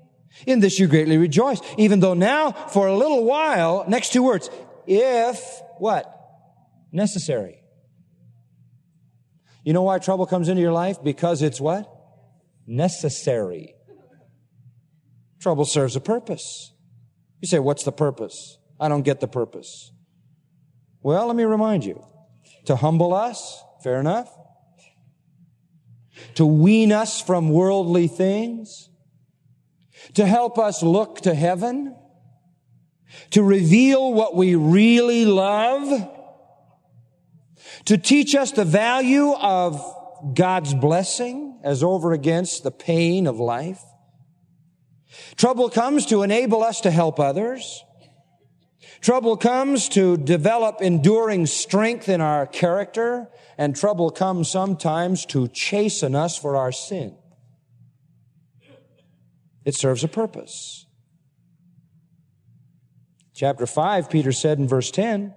[0.46, 4.48] In this you greatly rejoice, even though now for a little while, next two words,
[4.86, 6.06] if what?
[6.92, 7.59] Necessary.
[9.64, 11.02] You know why trouble comes into your life?
[11.02, 11.90] Because it's what?
[12.66, 13.74] Necessary.
[15.40, 16.72] Trouble serves a purpose.
[17.40, 18.58] You say, what's the purpose?
[18.78, 19.92] I don't get the purpose.
[21.02, 22.04] Well, let me remind you.
[22.66, 24.30] To humble us, Fair enough?
[26.34, 28.90] To wean us from worldly things.
[30.14, 31.96] To help us look to heaven.
[33.30, 36.08] To reveal what we really love.
[37.86, 39.82] To teach us the value of
[40.34, 43.82] God's blessing as over against the pain of life.
[45.36, 47.84] Trouble comes to enable us to help others.
[49.00, 56.14] Trouble comes to develop enduring strength in our character, and trouble comes sometimes to chasten
[56.14, 57.16] us for our sin.
[59.64, 60.86] It serves a purpose.
[63.34, 65.34] Chapter 5, Peter said in verse 10,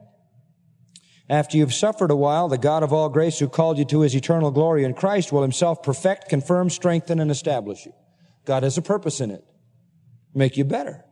[1.34, 4.16] after you've suffered a while, the God of all grace who called you to his
[4.16, 7.94] eternal glory in Christ will himself perfect, confirm, strengthen, and establish you.
[8.46, 9.44] God has a purpose in it.
[10.36, 11.04] Make you better.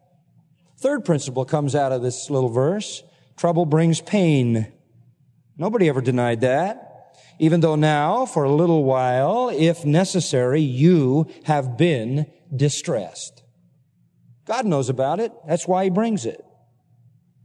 [0.77, 3.01] Third principle comes out of this little verse.
[3.35, 4.71] Trouble brings pain.
[5.57, 7.17] Nobody ever denied that.
[7.39, 13.41] Even though now, for a little while, if necessary, you have been distressed.
[14.45, 15.31] God knows about it.
[15.47, 16.43] That's why He brings it.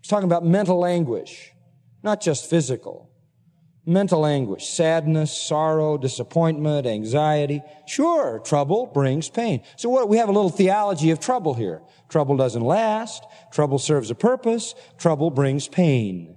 [0.02, 1.52] He's talking about mental anguish,
[2.06, 3.10] not just physical
[3.86, 7.62] mental anguish, sadness, sorrow, disappointment, anxiety.
[7.86, 9.62] Sure, trouble brings pain.
[9.76, 11.82] So what, we have a little theology of trouble here.
[12.08, 13.24] Trouble doesn't last.
[13.52, 14.74] Trouble serves a purpose.
[14.98, 16.36] Trouble brings pain.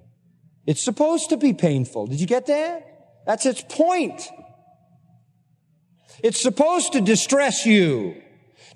[0.67, 2.05] It's supposed to be painful.
[2.05, 2.85] Did you get that?
[3.25, 4.29] That's its point.
[6.23, 8.21] It's supposed to distress you,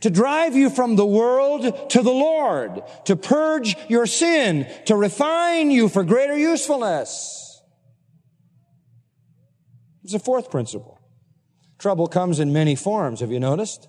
[0.03, 5.71] to drive you from the world to the Lord, to purge your sin, to refine
[5.71, 7.63] you for greater usefulness.
[10.03, 10.99] It's a fourth principle.
[11.79, 13.21] Trouble comes in many forms.
[13.21, 13.87] Have you noticed?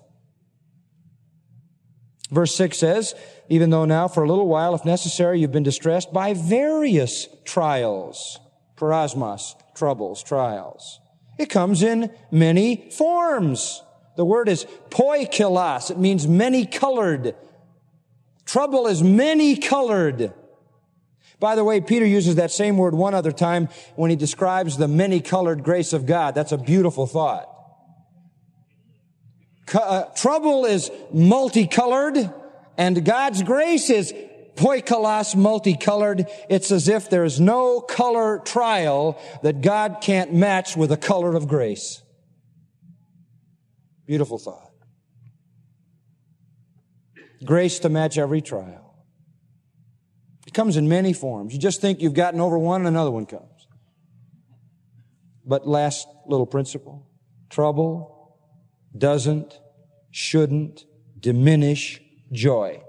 [2.31, 3.13] Verse 6 says,
[3.49, 8.39] even though now for a little while, if necessary, you've been distressed by various trials.
[8.77, 11.01] Peirasmos, troubles, trials.
[11.37, 13.81] It comes in many forms.
[14.15, 15.91] The word is poikilos.
[15.91, 17.35] It means many colored.
[18.45, 20.33] Trouble is many colored.
[21.39, 24.87] By the way, Peter uses that same word one other time when he describes the
[24.87, 26.33] many colored grace of God.
[26.35, 27.51] That's a beautiful thought.
[29.73, 32.31] Uh, trouble is multicolored
[32.77, 34.13] and God's grace is
[34.55, 36.27] poikilos, multicolored.
[36.49, 41.47] It's as if there's no color trial that God can't match with the color of
[41.47, 42.01] grace.
[44.05, 44.71] Beautiful thought.
[47.43, 49.05] Grace to match every trial.
[50.47, 51.53] It comes in many forms.
[51.53, 53.67] You just think you've gotten over one and another one comes.
[55.45, 57.07] But last little principle.
[57.49, 58.39] Trouble
[58.97, 59.59] doesn't,
[60.11, 60.85] shouldn't
[61.19, 62.01] diminish
[62.31, 62.81] joy.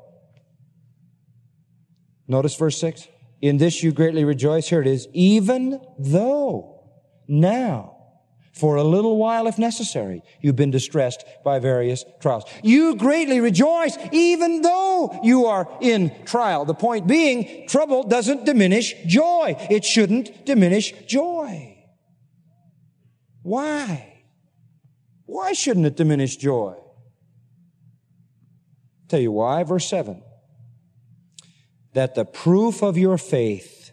[2.28, 3.08] Notice verse 6.
[3.40, 4.68] In this you greatly rejoice.
[4.68, 5.08] Here it is.
[5.12, 6.88] Even though
[7.28, 7.95] now,
[8.56, 12.44] for a little while if necessary, you've been distressed by various trials.
[12.62, 16.64] You greatly rejoice even though you are in trial.
[16.64, 19.56] The point being, trouble doesn't diminish joy.
[19.70, 21.76] It shouldn't diminish joy.
[23.42, 24.24] Why?
[25.26, 26.76] Why shouldn't it diminish joy?
[29.08, 29.64] Tell you why.
[29.64, 30.22] Verse 7
[31.92, 33.85] that the proof of your faith,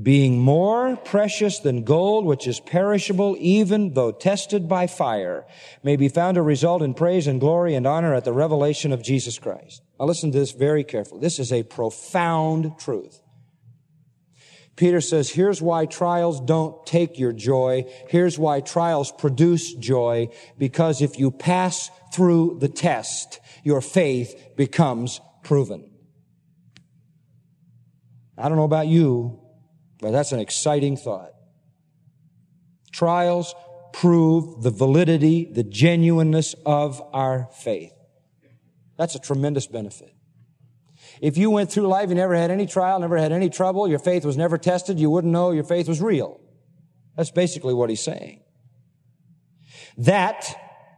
[0.00, 5.46] being more precious than gold, which is perishable, even though tested by fire,
[5.84, 9.02] may be found to result in praise and glory and honor at the revelation of
[9.02, 9.82] Jesus Christ.
[10.00, 11.20] Now listen to this very carefully.
[11.20, 13.20] This is a profound truth.
[14.76, 17.84] Peter says, here's why trials don't take your joy.
[18.08, 20.30] Here's why trials produce joy.
[20.58, 25.88] Because if you pass through the test, your faith becomes proven.
[28.36, 29.43] I don't know about you,
[30.00, 31.30] but that's an exciting thought.
[32.92, 33.54] Trials
[33.92, 37.92] prove the validity, the genuineness of our faith.
[38.96, 40.14] That's a tremendous benefit.
[41.20, 43.98] If you went through life, you never had any trial, never had any trouble, your
[43.98, 46.40] faith was never tested, you wouldn't know your faith was real.
[47.16, 48.42] That's basically what he's saying.
[49.96, 50.44] That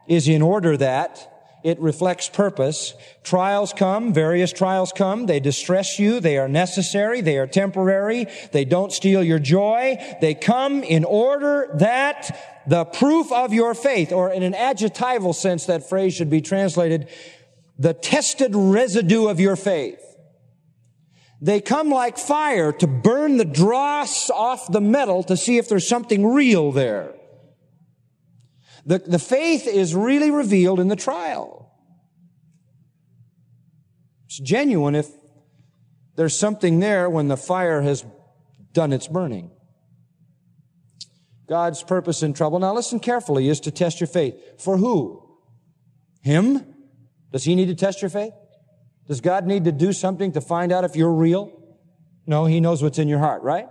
[0.08, 1.35] is in order that
[1.66, 2.94] it reflects purpose.
[3.24, 5.26] Trials come, various trials come.
[5.26, 6.20] They distress you.
[6.20, 7.22] They are necessary.
[7.22, 8.28] They are temporary.
[8.52, 9.96] They don't steal your joy.
[10.20, 15.66] They come in order that the proof of your faith, or in an adjectival sense,
[15.66, 17.08] that phrase should be translated,
[17.76, 19.98] the tested residue of your faith.
[21.40, 25.88] They come like fire to burn the dross off the metal to see if there's
[25.88, 27.15] something real there.
[28.86, 31.72] The, the faith is really revealed in the trial.
[34.26, 35.08] It's genuine if
[36.14, 38.04] there's something there when the fire has
[38.72, 39.50] done its burning.
[41.48, 44.34] God's purpose in trouble, now listen carefully, is to test your faith.
[44.60, 45.22] For who?
[46.22, 46.74] Him?
[47.32, 48.32] Does he need to test your faith?
[49.06, 51.52] Does God need to do something to find out if you're real?
[52.26, 53.66] No, he knows what's in your heart, right?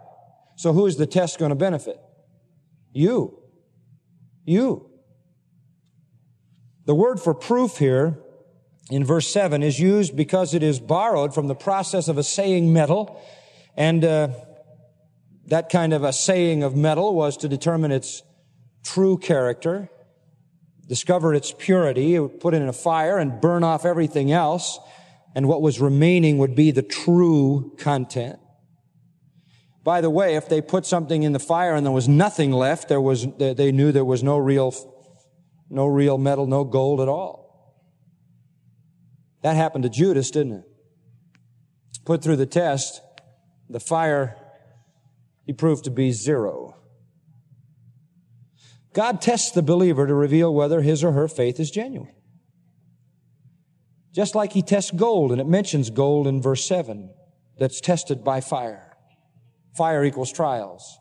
[0.55, 1.99] So who is the test going to benefit?
[2.93, 3.41] You.
[4.45, 4.89] You.
[6.85, 8.19] The word for proof here
[8.91, 13.19] in verse 7 is used because it is borrowed from the process of assaying metal.
[13.75, 14.29] And uh,
[15.47, 18.21] that kind of assaying of metal was to determine its
[18.83, 19.89] true character,
[20.87, 24.79] discover its purity, it would put it in a fire and burn off everything else.
[25.33, 28.39] And what was remaining would be the true content.
[29.83, 32.89] By the way, if they put something in the fire and there was nothing left,
[32.89, 34.71] there was, they knew there was no real
[35.69, 37.45] no real metal, no gold at all.
[39.41, 40.63] That happened to Judas, didn't it?
[42.05, 43.01] Put through the test,
[43.69, 44.37] the fire,
[45.45, 46.75] he proved to be zero.
[48.93, 52.13] God tests the believer to reveal whether his or her faith is genuine.
[54.13, 57.09] Just like he tests gold, and it mentions gold in verse 7,
[57.59, 58.95] that's tested by fire.
[59.75, 60.97] Fire equals trials.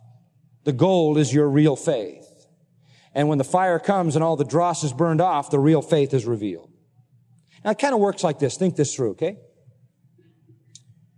[0.64, 2.26] The gold is your real faith.
[3.14, 6.12] And when the fire comes and all the dross is burned off, the real faith
[6.12, 6.70] is revealed.
[7.64, 8.56] Now it kind of works like this.
[8.56, 9.38] Think this through, okay?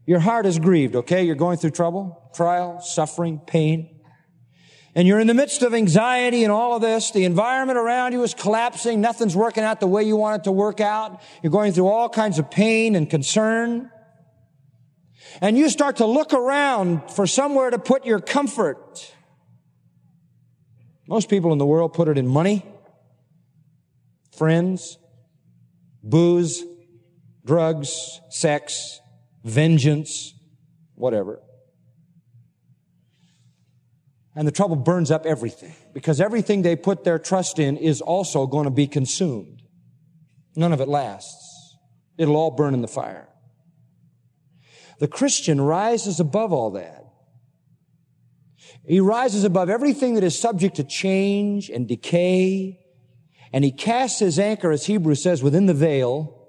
[0.07, 1.25] Your heart is grieved, okay?
[1.25, 3.93] You're going through trouble, trial, suffering, pain.
[4.95, 7.11] And you're in the midst of anxiety and all of this.
[7.11, 9.01] The environment around you is collapsing.
[9.01, 11.21] Nothing's working out the way you want it to work out.
[11.43, 13.91] You're going through all kinds of pain and concern.
[15.41, 19.13] And you start to look around for somewhere to put your comfort.
[21.09, 22.65] Most people in the world put it in money,
[24.37, 24.99] friends,
[26.03, 26.65] booze,
[27.45, 29.01] drugs, sex,
[29.45, 30.35] vengeance,
[30.95, 31.41] whatever.
[34.35, 38.47] And the trouble burns up everything because everything they put their trust in is also
[38.47, 39.63] going to be consumed.
[40.57, 41.77] None of it lasts.
[42.19, 43.29] It'll all burn in the fire.
[44.99, 47.06] The Christian rises above all that.
[48.87, 52.81] He rises above everything that is subject to change and decay,
[53.53, 56.49] and he casts his anchor, as Hebrews says, within the veil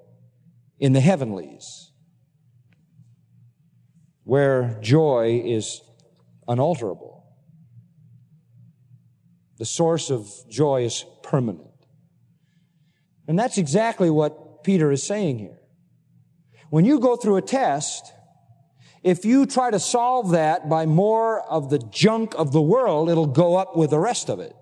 [0.79, 1.91] in the heavenlies,
[4.23, 5.81] where joy is
[6.47, 7.25] unalterable.
[9.57, 11.65] The source of joy is permanent.
[13.27, 15.57] And that's exactly what Peter is saying here.
[16.69, 18.13] When you go through a test,
[19.03, 23.27] if you try to solve that by more of the junk of the world, it'll
[23.27, 24.53] go up with the rest of it.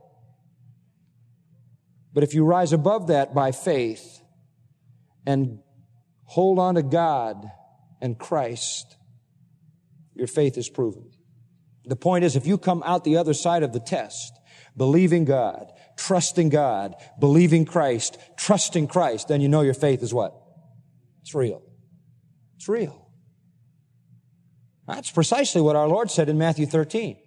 [2.13, 4.21] But if you rise above that by faith
[5.25, 5.59] and
[6.23, 7.45] hold on to God
[8.01, 8.95] and Christ,
[10.13, 11.11] your faith is proven.
[11.85, 14.33] The point is, if you come out the other side of the test,
[14.77, 20.33] believing God, trusting God, believing Christ, trusting Christ, then you know your faith is what?
[21.21, 21.61] It's real.
[22.55, 23.04] It's real.
[24.87, 27.17] That's precisely what our Lord said in Matthew 13.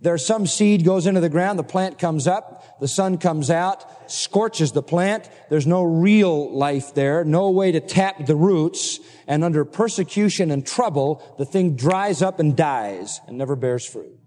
[0.00, 4.10] There's some seed goes into the ground, the plant comes up, the sun comes out,
[4.10, 5.28] scorches the plant.
[5.48, 10.66] There's no real life there, no way to tap the roots, and under persecution and
[10.66, 14.18] trouble, the thing dries up and dies and never bears fruit.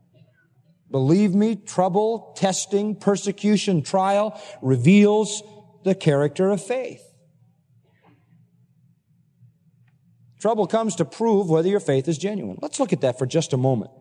[0.90, 5.44] Believe me, trouble, testing, persecution, trial reveals
[5.84, 7.09] the character of faith.
[10.40, 12.58] Trouble comes to prove whether your faith is genuine.
[12.62, 13.92] Let's look at that for just a moment.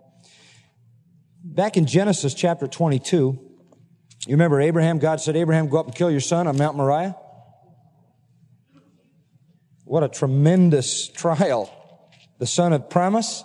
[1.42, 3.16] Back in Genesis chapter 22,
[4.26, 7.16] you remember Abraham, God said, Abraham, go up and kill your son on Mount Moriah?
[9.84, 11.74] What a tremendous trial.
[12.38, 13.42] The son of promise,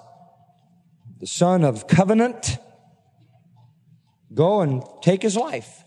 [1.20, 2.58] the son of covenant,
[4.34, 5.84] go and take his life.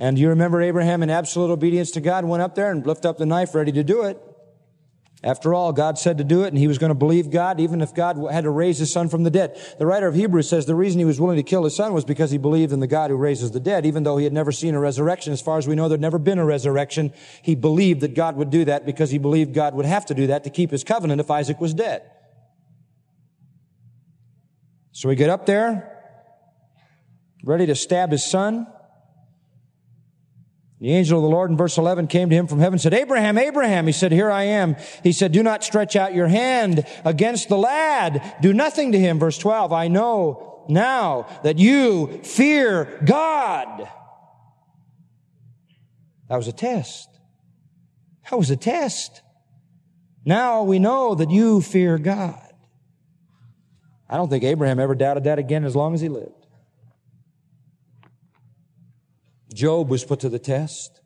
[0.00, 3.18] And you remember Abraham in absolute obedience to God went up there and lifted up
[3.18, 4.18] the knife ready to do it.
[5.24, 7.80] After all, God said to do it, and he was going to believe God, even
[7.80, 9.60] if God had to raise his son from the dead.
[9.76, 12.04] The writer of Hebrews says the reason he was willing to kill his son was
[12.04, 14.52] because he believed in the God who raises the dead, even though he had never
[14.52, 15.32] seen a resurrection.
[15.32, 17.12] As far as we know, there'd never been a resurrection.
[17.42, 20.28] He believed that God would do that because he believed God would have to do
[20.28, 22.02] that to keep his covenant if Isaac was dead.
[24.92, 25.96] So we get up there,
[27.42, 28.68] ready to stab his son.
[30.80, 33.36] The angel of the Lord in verse 11 came to him from heaven said, Abraham,
[33.36, 33.86] Abraham.
[33.86, 34.76] He said, here I am.
[35.02, 38.36] He said, do not stretch out your hand against the lad.
[38.40, 39.18] Do nothing to him.
[39.18, 43.88] Verse 12, I know now that you fear God.
[46.28, 47.08] That was a test.
[48.30, 49.22] That was a test.
[50.24, 52.52] Now we know that you fear God.
[54.08, 56.37] I don't think Abraham ever doubted that again as long as he lived.
[59.58, 61.00] Job was put to the test.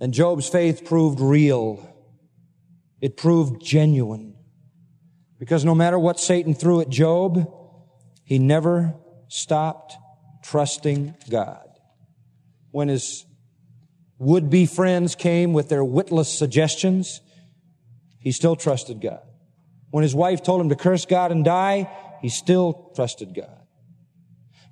[0.00, 1.86] And Job's faith proved real.
[3.02, 4.36] It proved genuine.
[5.38, 7.46] Because no matter what Satan threw at Job,
[8.24, 8.94] he never
[9.28, 9.98] stopped
[10.42, 11.68] trusting God.
[12.70, 13.26] When his
[14.18, 17.20] would-be friends came with their witless suggestions,
[18.18, 19.20] he still trusted God.
[19.90, 21.90] When his wife told him to curse God and die,
[22.22, 23.59] he still trusted God.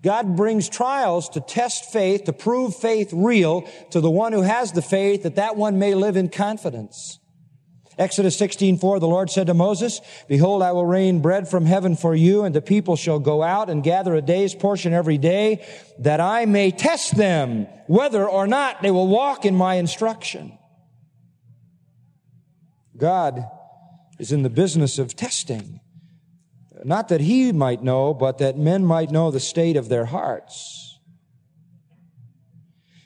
[0.02, 4.72] God brings trials to test faith, to prove faith real to the one who has
[4.72, 7.18] the faith that that one may live in confidence.
[7.98, 12.14] Exodus 16:4 the Lord said to Moses, behold I will rain bread from heaven for
[12.14, 15.66] you and the people shall go out and gather a day's portion every day
[15.98, 20.56] that I may test them whether or not they will walk in my instruction.
[22.96, 23.44] God
[24.20, 25.80] is in the business of testing.
[26.84, 30.88] Not that he might know, but that men might know the state of their hearts.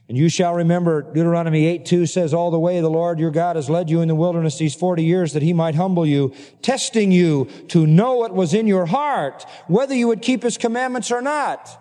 [0.08, 3.56] And you shall remember Deuteronomy 8 2 says, All the way the Lord your God
[3.56, 7.12] has led you in the wilderness these 40 years that he might humble you, testing
[7.12, 11.22] you to know what was in your heart, whether you would keep his commandments or
[11.22, 11.78] not.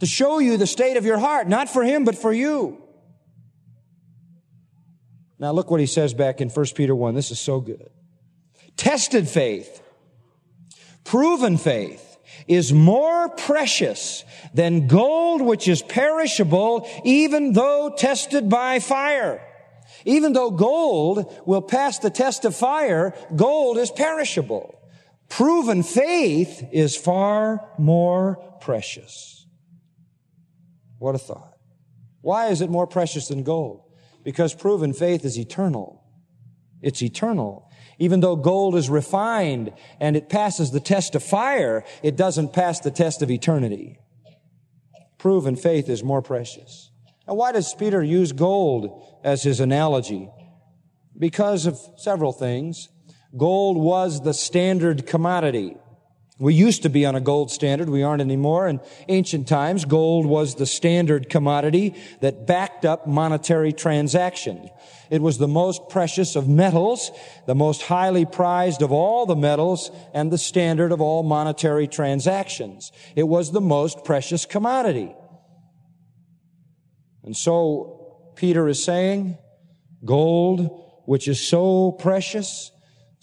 [0.00, 2.82] To show you the state of your heart, not for him, but for you.
[5.38, 7.14] Now look what he says back in 1 Peter 1.
[7.14, 7.90] This is so good.
[8.76, 9.82] Tested faith
[11.06, 19.40] proven faith is more precious than gold which is perishable even though tested by fire.
[20.04, 24.78] Even though gold will pass the test of fire, gold is perishable.
[25.28, 29.46] Proven faith is far more precious.
[30.98, 31.54] What a thought.
[32.20, 33.82] Why is it more precious than gold?
[34.22, 36.04] Because proven faith is eternal.
[36.82, 37.65] It's eternal.
[37.98, 42.80] Even though gold is refined and it passes the test of fire, it doesn't pass
[42.80, 43.98] the test of eternity.
[45.18, 46.90] Proven faith is more precious.
[47.26, 50.30] Now, why does Peter use gold as his analogy?
[51.18, 52.88] Because of several things.
[53.36, 55.76] Gold was the standard commodity.
[56.38, 57.88] We used to be on a gold standard.
[57.88, 58.68] We aren't anymore.
[58.68, 64.68] In ancient times, gold was the standard commodity that backed up monetary transaction.
[65.08, 67.10] It was the most precious of metals,
[67.46, 72.92] the most highly prized of all the metals, and the standard of all monetary transactions.
[73.14, 75.14] It was the most precious commodity.
[77.24, 79.38] And so, Peter is saying,
[80.04, 80.68] gold,
[81.06, 82.70] which is so precious,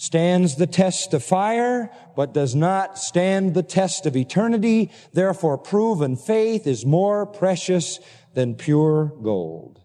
[0.04, 4.91] stands the test of fire, but does not stand the test of eternity.
[5.14, 8.01] Therefore, proven faith is more precious
[8.34, 9.80] than pure gold.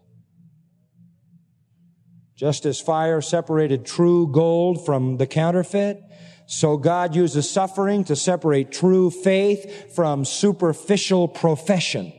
[2.35, 6.01] Just as fire separated true gold from the counterfeit,
[6.47, 12.11] so God uses suffering to separate true faith from superficial profession.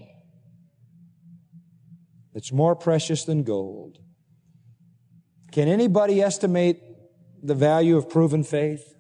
[2.33, 3.99] It's more precious than gold.
[5.53, 6.90] Can anybody estimate
[7.43, 8.95] the value of proven faith?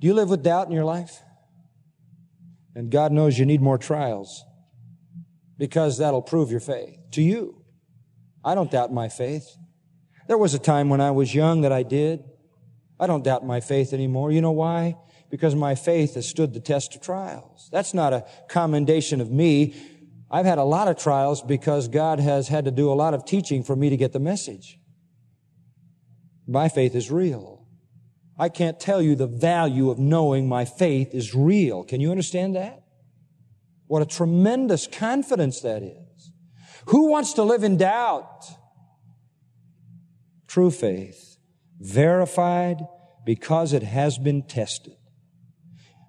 [0.00, 1.20] Do you live with doubt in your life?
[2.74, 4.44] And God knows you need more trials
[5.58, 7.62] because that'll prove your faith to you.
[8.44, 9.56] I don't doubt my faith.
[10.28, 12.22] There was a time when I was young that I did.
[13.00, 14.30] I don't doubt my faith anymore.
[14.30, 14.96] You know why?
[15.30, 17.68] Because my faith has stood the test of trials.
[17.72, 19.74] That's not a commendation of me.
[20.30, 23.24] I've had a lot of trials because God has had to do a lot of
[23.24, 24.78] teaching for me to get the message.
[26.46, 27.66] My faith is real.
[28.38, 31.82] I can't tell you the value of knowing my faith is real.
[31.84, 32.82] Can you understand that?
[33.86, 36.32] What a tremendous confidence that is.
[36.86, 38.44] Who wants to live in doubt?
[40.46, 41.36] True faith,
[41.80, 42.86] verified
[43.24, 44.96] because it has been tested.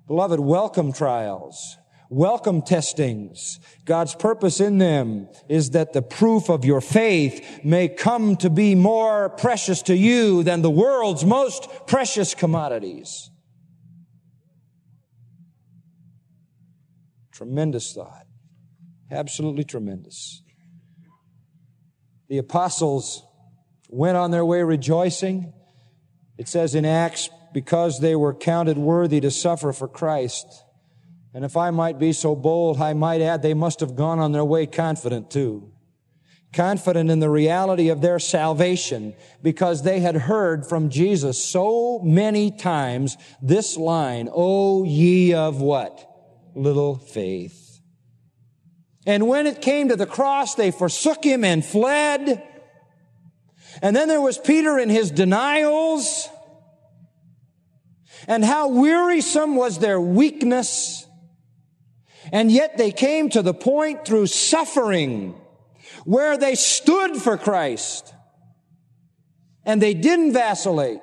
[0.07, 1.77] Beloved, welcome trials.
[2.09, 3.59] Welcome testings.
[3.83, 8.75] God's purpose in them is that the proof of your faith may come to be
[8.75, 13.29] more precious to you than the world's most precious commodities.
[17.33, 18.25] Tremendous thought.
[19.11, 20.41] Absolutely tremendous.
[22.29, 23.23] The apostles
[23.89, 25.53] went on their way rejoicing.
[26.37, 30.45] It says in Acts, because they were counted worthy to suffer for Christ.
[31.33, 34.31] And if I might be so bold, I might add they must have gone on
[34.31, 35.71] their way confident too.
[36.53, 39.13] Confident in the reality of their salvation
[39.43, 46.09] because they had heard from Jesus so many times this line, O ye of what?
[46.55, 47.81] Little faith.
[49.05, 52.43] And when it came to the cross, they forsook him and fled.
[53.81, 56.27] And then there was Peter in his denials.
[58.27, 61.06] And how wearisome was their weakness.
[62.31, 65.35] And yet they came to the point through suffering
[66.05, 68.13] where they stood for Christ
[69.65, 71.01] and they didn't vacillate.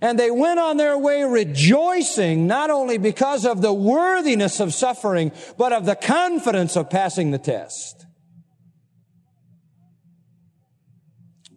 [0.00, 5.32] And they went on their way rejoicing, not only because of the worthiness of suffering,
[5.58, 8.06] but of the confidence of passing the test.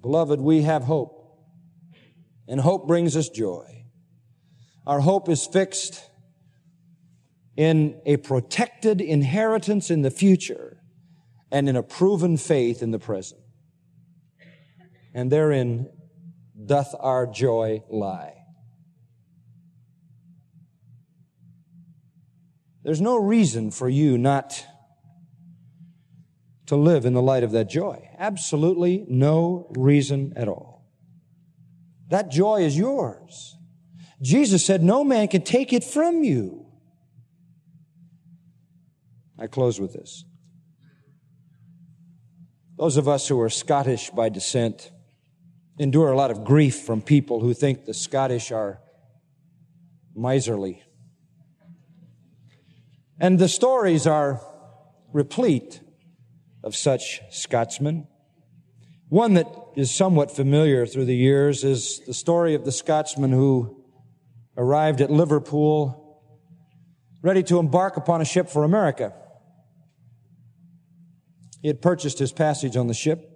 [0.01, 1.13] Beloved, we have hope.
[2.47, 3.85] And hope brings us joy.
[4.85, 6.03] Our hope is fixed
[7.55, 10.81] in a protected inheritance in the future
[11.51, 13.41] and in a proven faith in the present.
[15.13, 15.89] And therein
[16.65, 18.33] doth our joy lie.
[22.83, 24.63] There's no reason for you not
[26.67, 28.09] to live in the light of that joy.
[28.17, 30.85] Absolutely no reason at all.
[32.09, 33.57] That joy is yours.
[34.21, 36.64] Jesus said, No man can take it from you.
[39.37, 40.25] I close with this.
[42.77, 44.91] Those of us who are Scottish by descent
[45.77, 48.79] endure a lot of grief from people who think the Scottish are
[50.13, 50.81] miserly.
[53.19, 54.41] And the stories are
[55.13, 55.81] replete
[56.63, 58.07] of such Scotsmen.
[59.09, 63.83] One that is somewhat familiar through the years is the story of the Scotsman who
[64.57, 66.21] arrived at Liverpool
[67.21, 69.13] ready to embark upon a ship for America.
[71.65, 73.27] He had purchased his passage on the ship.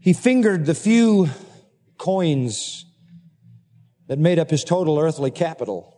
[0.00, 1.30] He fingered the few
[1.96, 2.84] coins
[4.08, 5.96] that made up his total earthly capital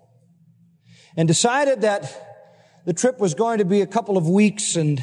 [1.16, 5.02] and decided that the trip was going to be a couple of weeks and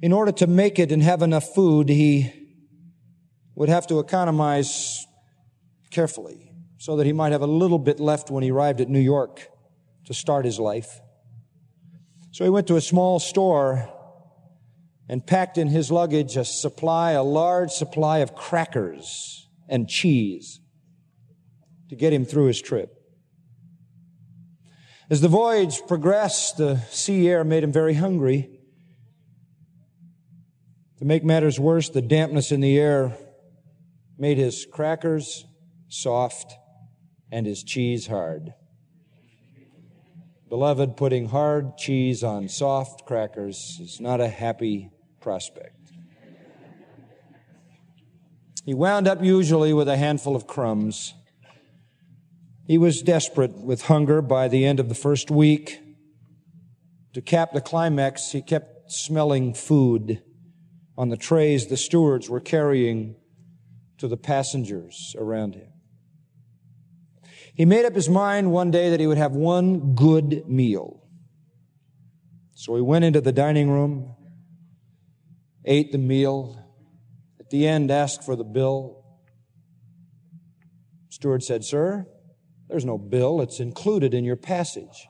[0.00, 2.32] in order to make it and have enough food, he
[3.56, 5.04] would have to economize
[5.90, 9.00] carefully so that he might have a little bit left when he arrived at New
[9.00, 9.48] York
[10.04, 11.00] to start his life.
[12.32, 13.88] So he went to a small store
[15.08, 20.60] and packed in his luggage a supply, a large supply of crackers and cheese
[21.88, 22.96] to get him through his trip.
[25.10, 28.60] As the voyage progressed, the sea air made him very hungry.
[30.98, 33.16] To make matters worse, the dampness in the air
[34.16, 35.44] made his crackers
[35.88, 36.52] soft
[37.32, 38.54] and his cheese hard.
[40.50, 44.90] Beloved, putting hard cheese on soft crackers is not a happy
[45.20, 45.92] prospect.
[48.64, 51.14] He wound up usually with a handful of crumbs.
[52.66, 55.80] He was desperate with hunger by the end of the first week.
[57.12, 60.20] To cap the climax, he kept smelling food
[60.98, 63.14] on the trays the stewards were carrying
[63.98, 65.68] to the passengers around him.
[67.60, 71.06] He made up his mind one day that he would have one good meal.
[72.54, 74.16] So he went into the dining room,
[75.66, 76.58] ate the meal,
[77.38, 79.04] at the end asked for the bill.
[81.10, 82.06] Steward said, Sir,
[82.68, 85.06] there's no bill, it's included in your passage.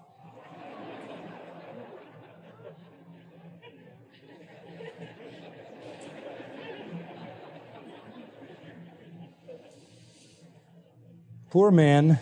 [11.51, 12.19] Poor man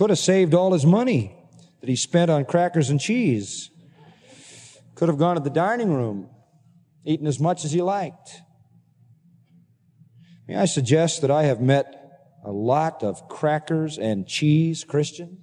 [0.00, 1.36] could have saved all his money
[1.80, 3.68] that he spent on crackers and cheese.
[4.94, 6.30] Could have gone to the dining room,
[7.04, 8.40] eaten as much as he liked.
[10.48, 11.84] May I suggest that I have met
[12.42, 15.36] a lot of crackers and cheese Christian?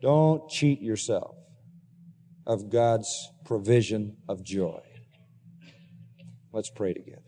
[0.00, 1.34] Don't cheat yourself
[2.46, 4.80] of God's provision of joy.
[6.52, 7.21] Let's pray together.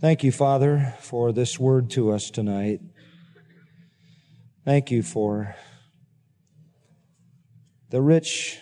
[0.00, 2.80] Thank you, Father, for this word to us tonight.
[4.64, 5.56] Thank you for
[7.90, 8.60] the rich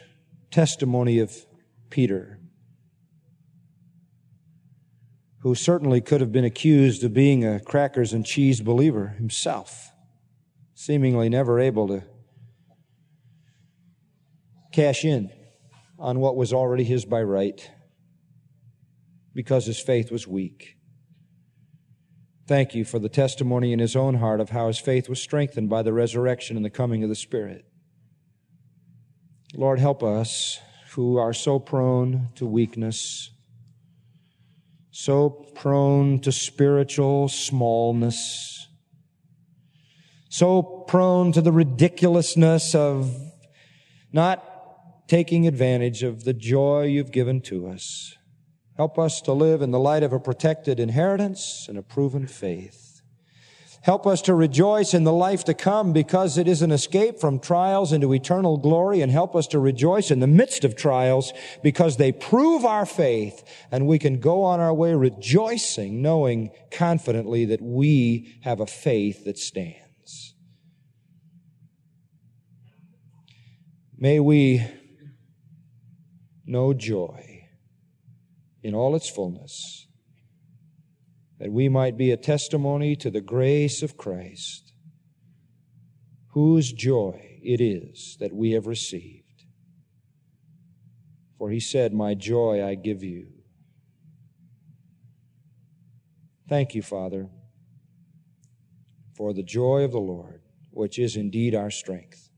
[0.51, 1.37] testimony of
[1.91, 2.41] Peter,
[5.41, 9.91] who certainly could have been accused of being a crackers and cheese believer himself,
[10.72, 12.03] seemingly never able to
[14.72, 15.30] cash in
[15.99, 17.70] on what was already his by right
[19.34, 20.76] because his faith was weak.
[22.47, 25.68] Thank you for the testimony in his own heart of how his faith was strengthened
[25.68, 27.64] by the resurrection and the coming of the Spirit.
[29.55, 30.61] Lord, help us
[30.92, 33.30] who are so prone to weakness,
[34.92, 38.68] so prone to spiritual smallness,
[40.28, 43.12] so prone to the ridiculousness of
[44.12, 48.14] not taking advantage of the joy you've given to us.
[48.77, 52.87] Help us to live in the light of a protected inheritance and a proven faith.
[53.81, 57.39] Help us to rejoice in the life to come because it is an escape from
[57.39, 61.97] trials into eternal glory and help us to rejoice in the midst of trials because
[61.97, 67.62] they prove our faith and we can go on our way rejoicing knowing confidently that
[67.62, 70.35] we have a faith that stands.
[73.97, 74.66] May we
[76.45, 77.36] know joy
[78.66, 79.86] in all its fullness,
[81.38, 84.72] that we might be a testimony to the grace of Christ,
[86.30, 89.44] whose joy it is that we have received.
[91.38, 93.28] For he said, My joy I give you.
[96.48, 97.28] Thank you, Father,
[99.14, 100.42] for the joy of the Lord,
[100.72, 102.30] which is indeed our strength.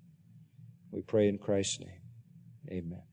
[0.91, 2.03] We pray in Christ's name.
[2.71, 3.08] Amen.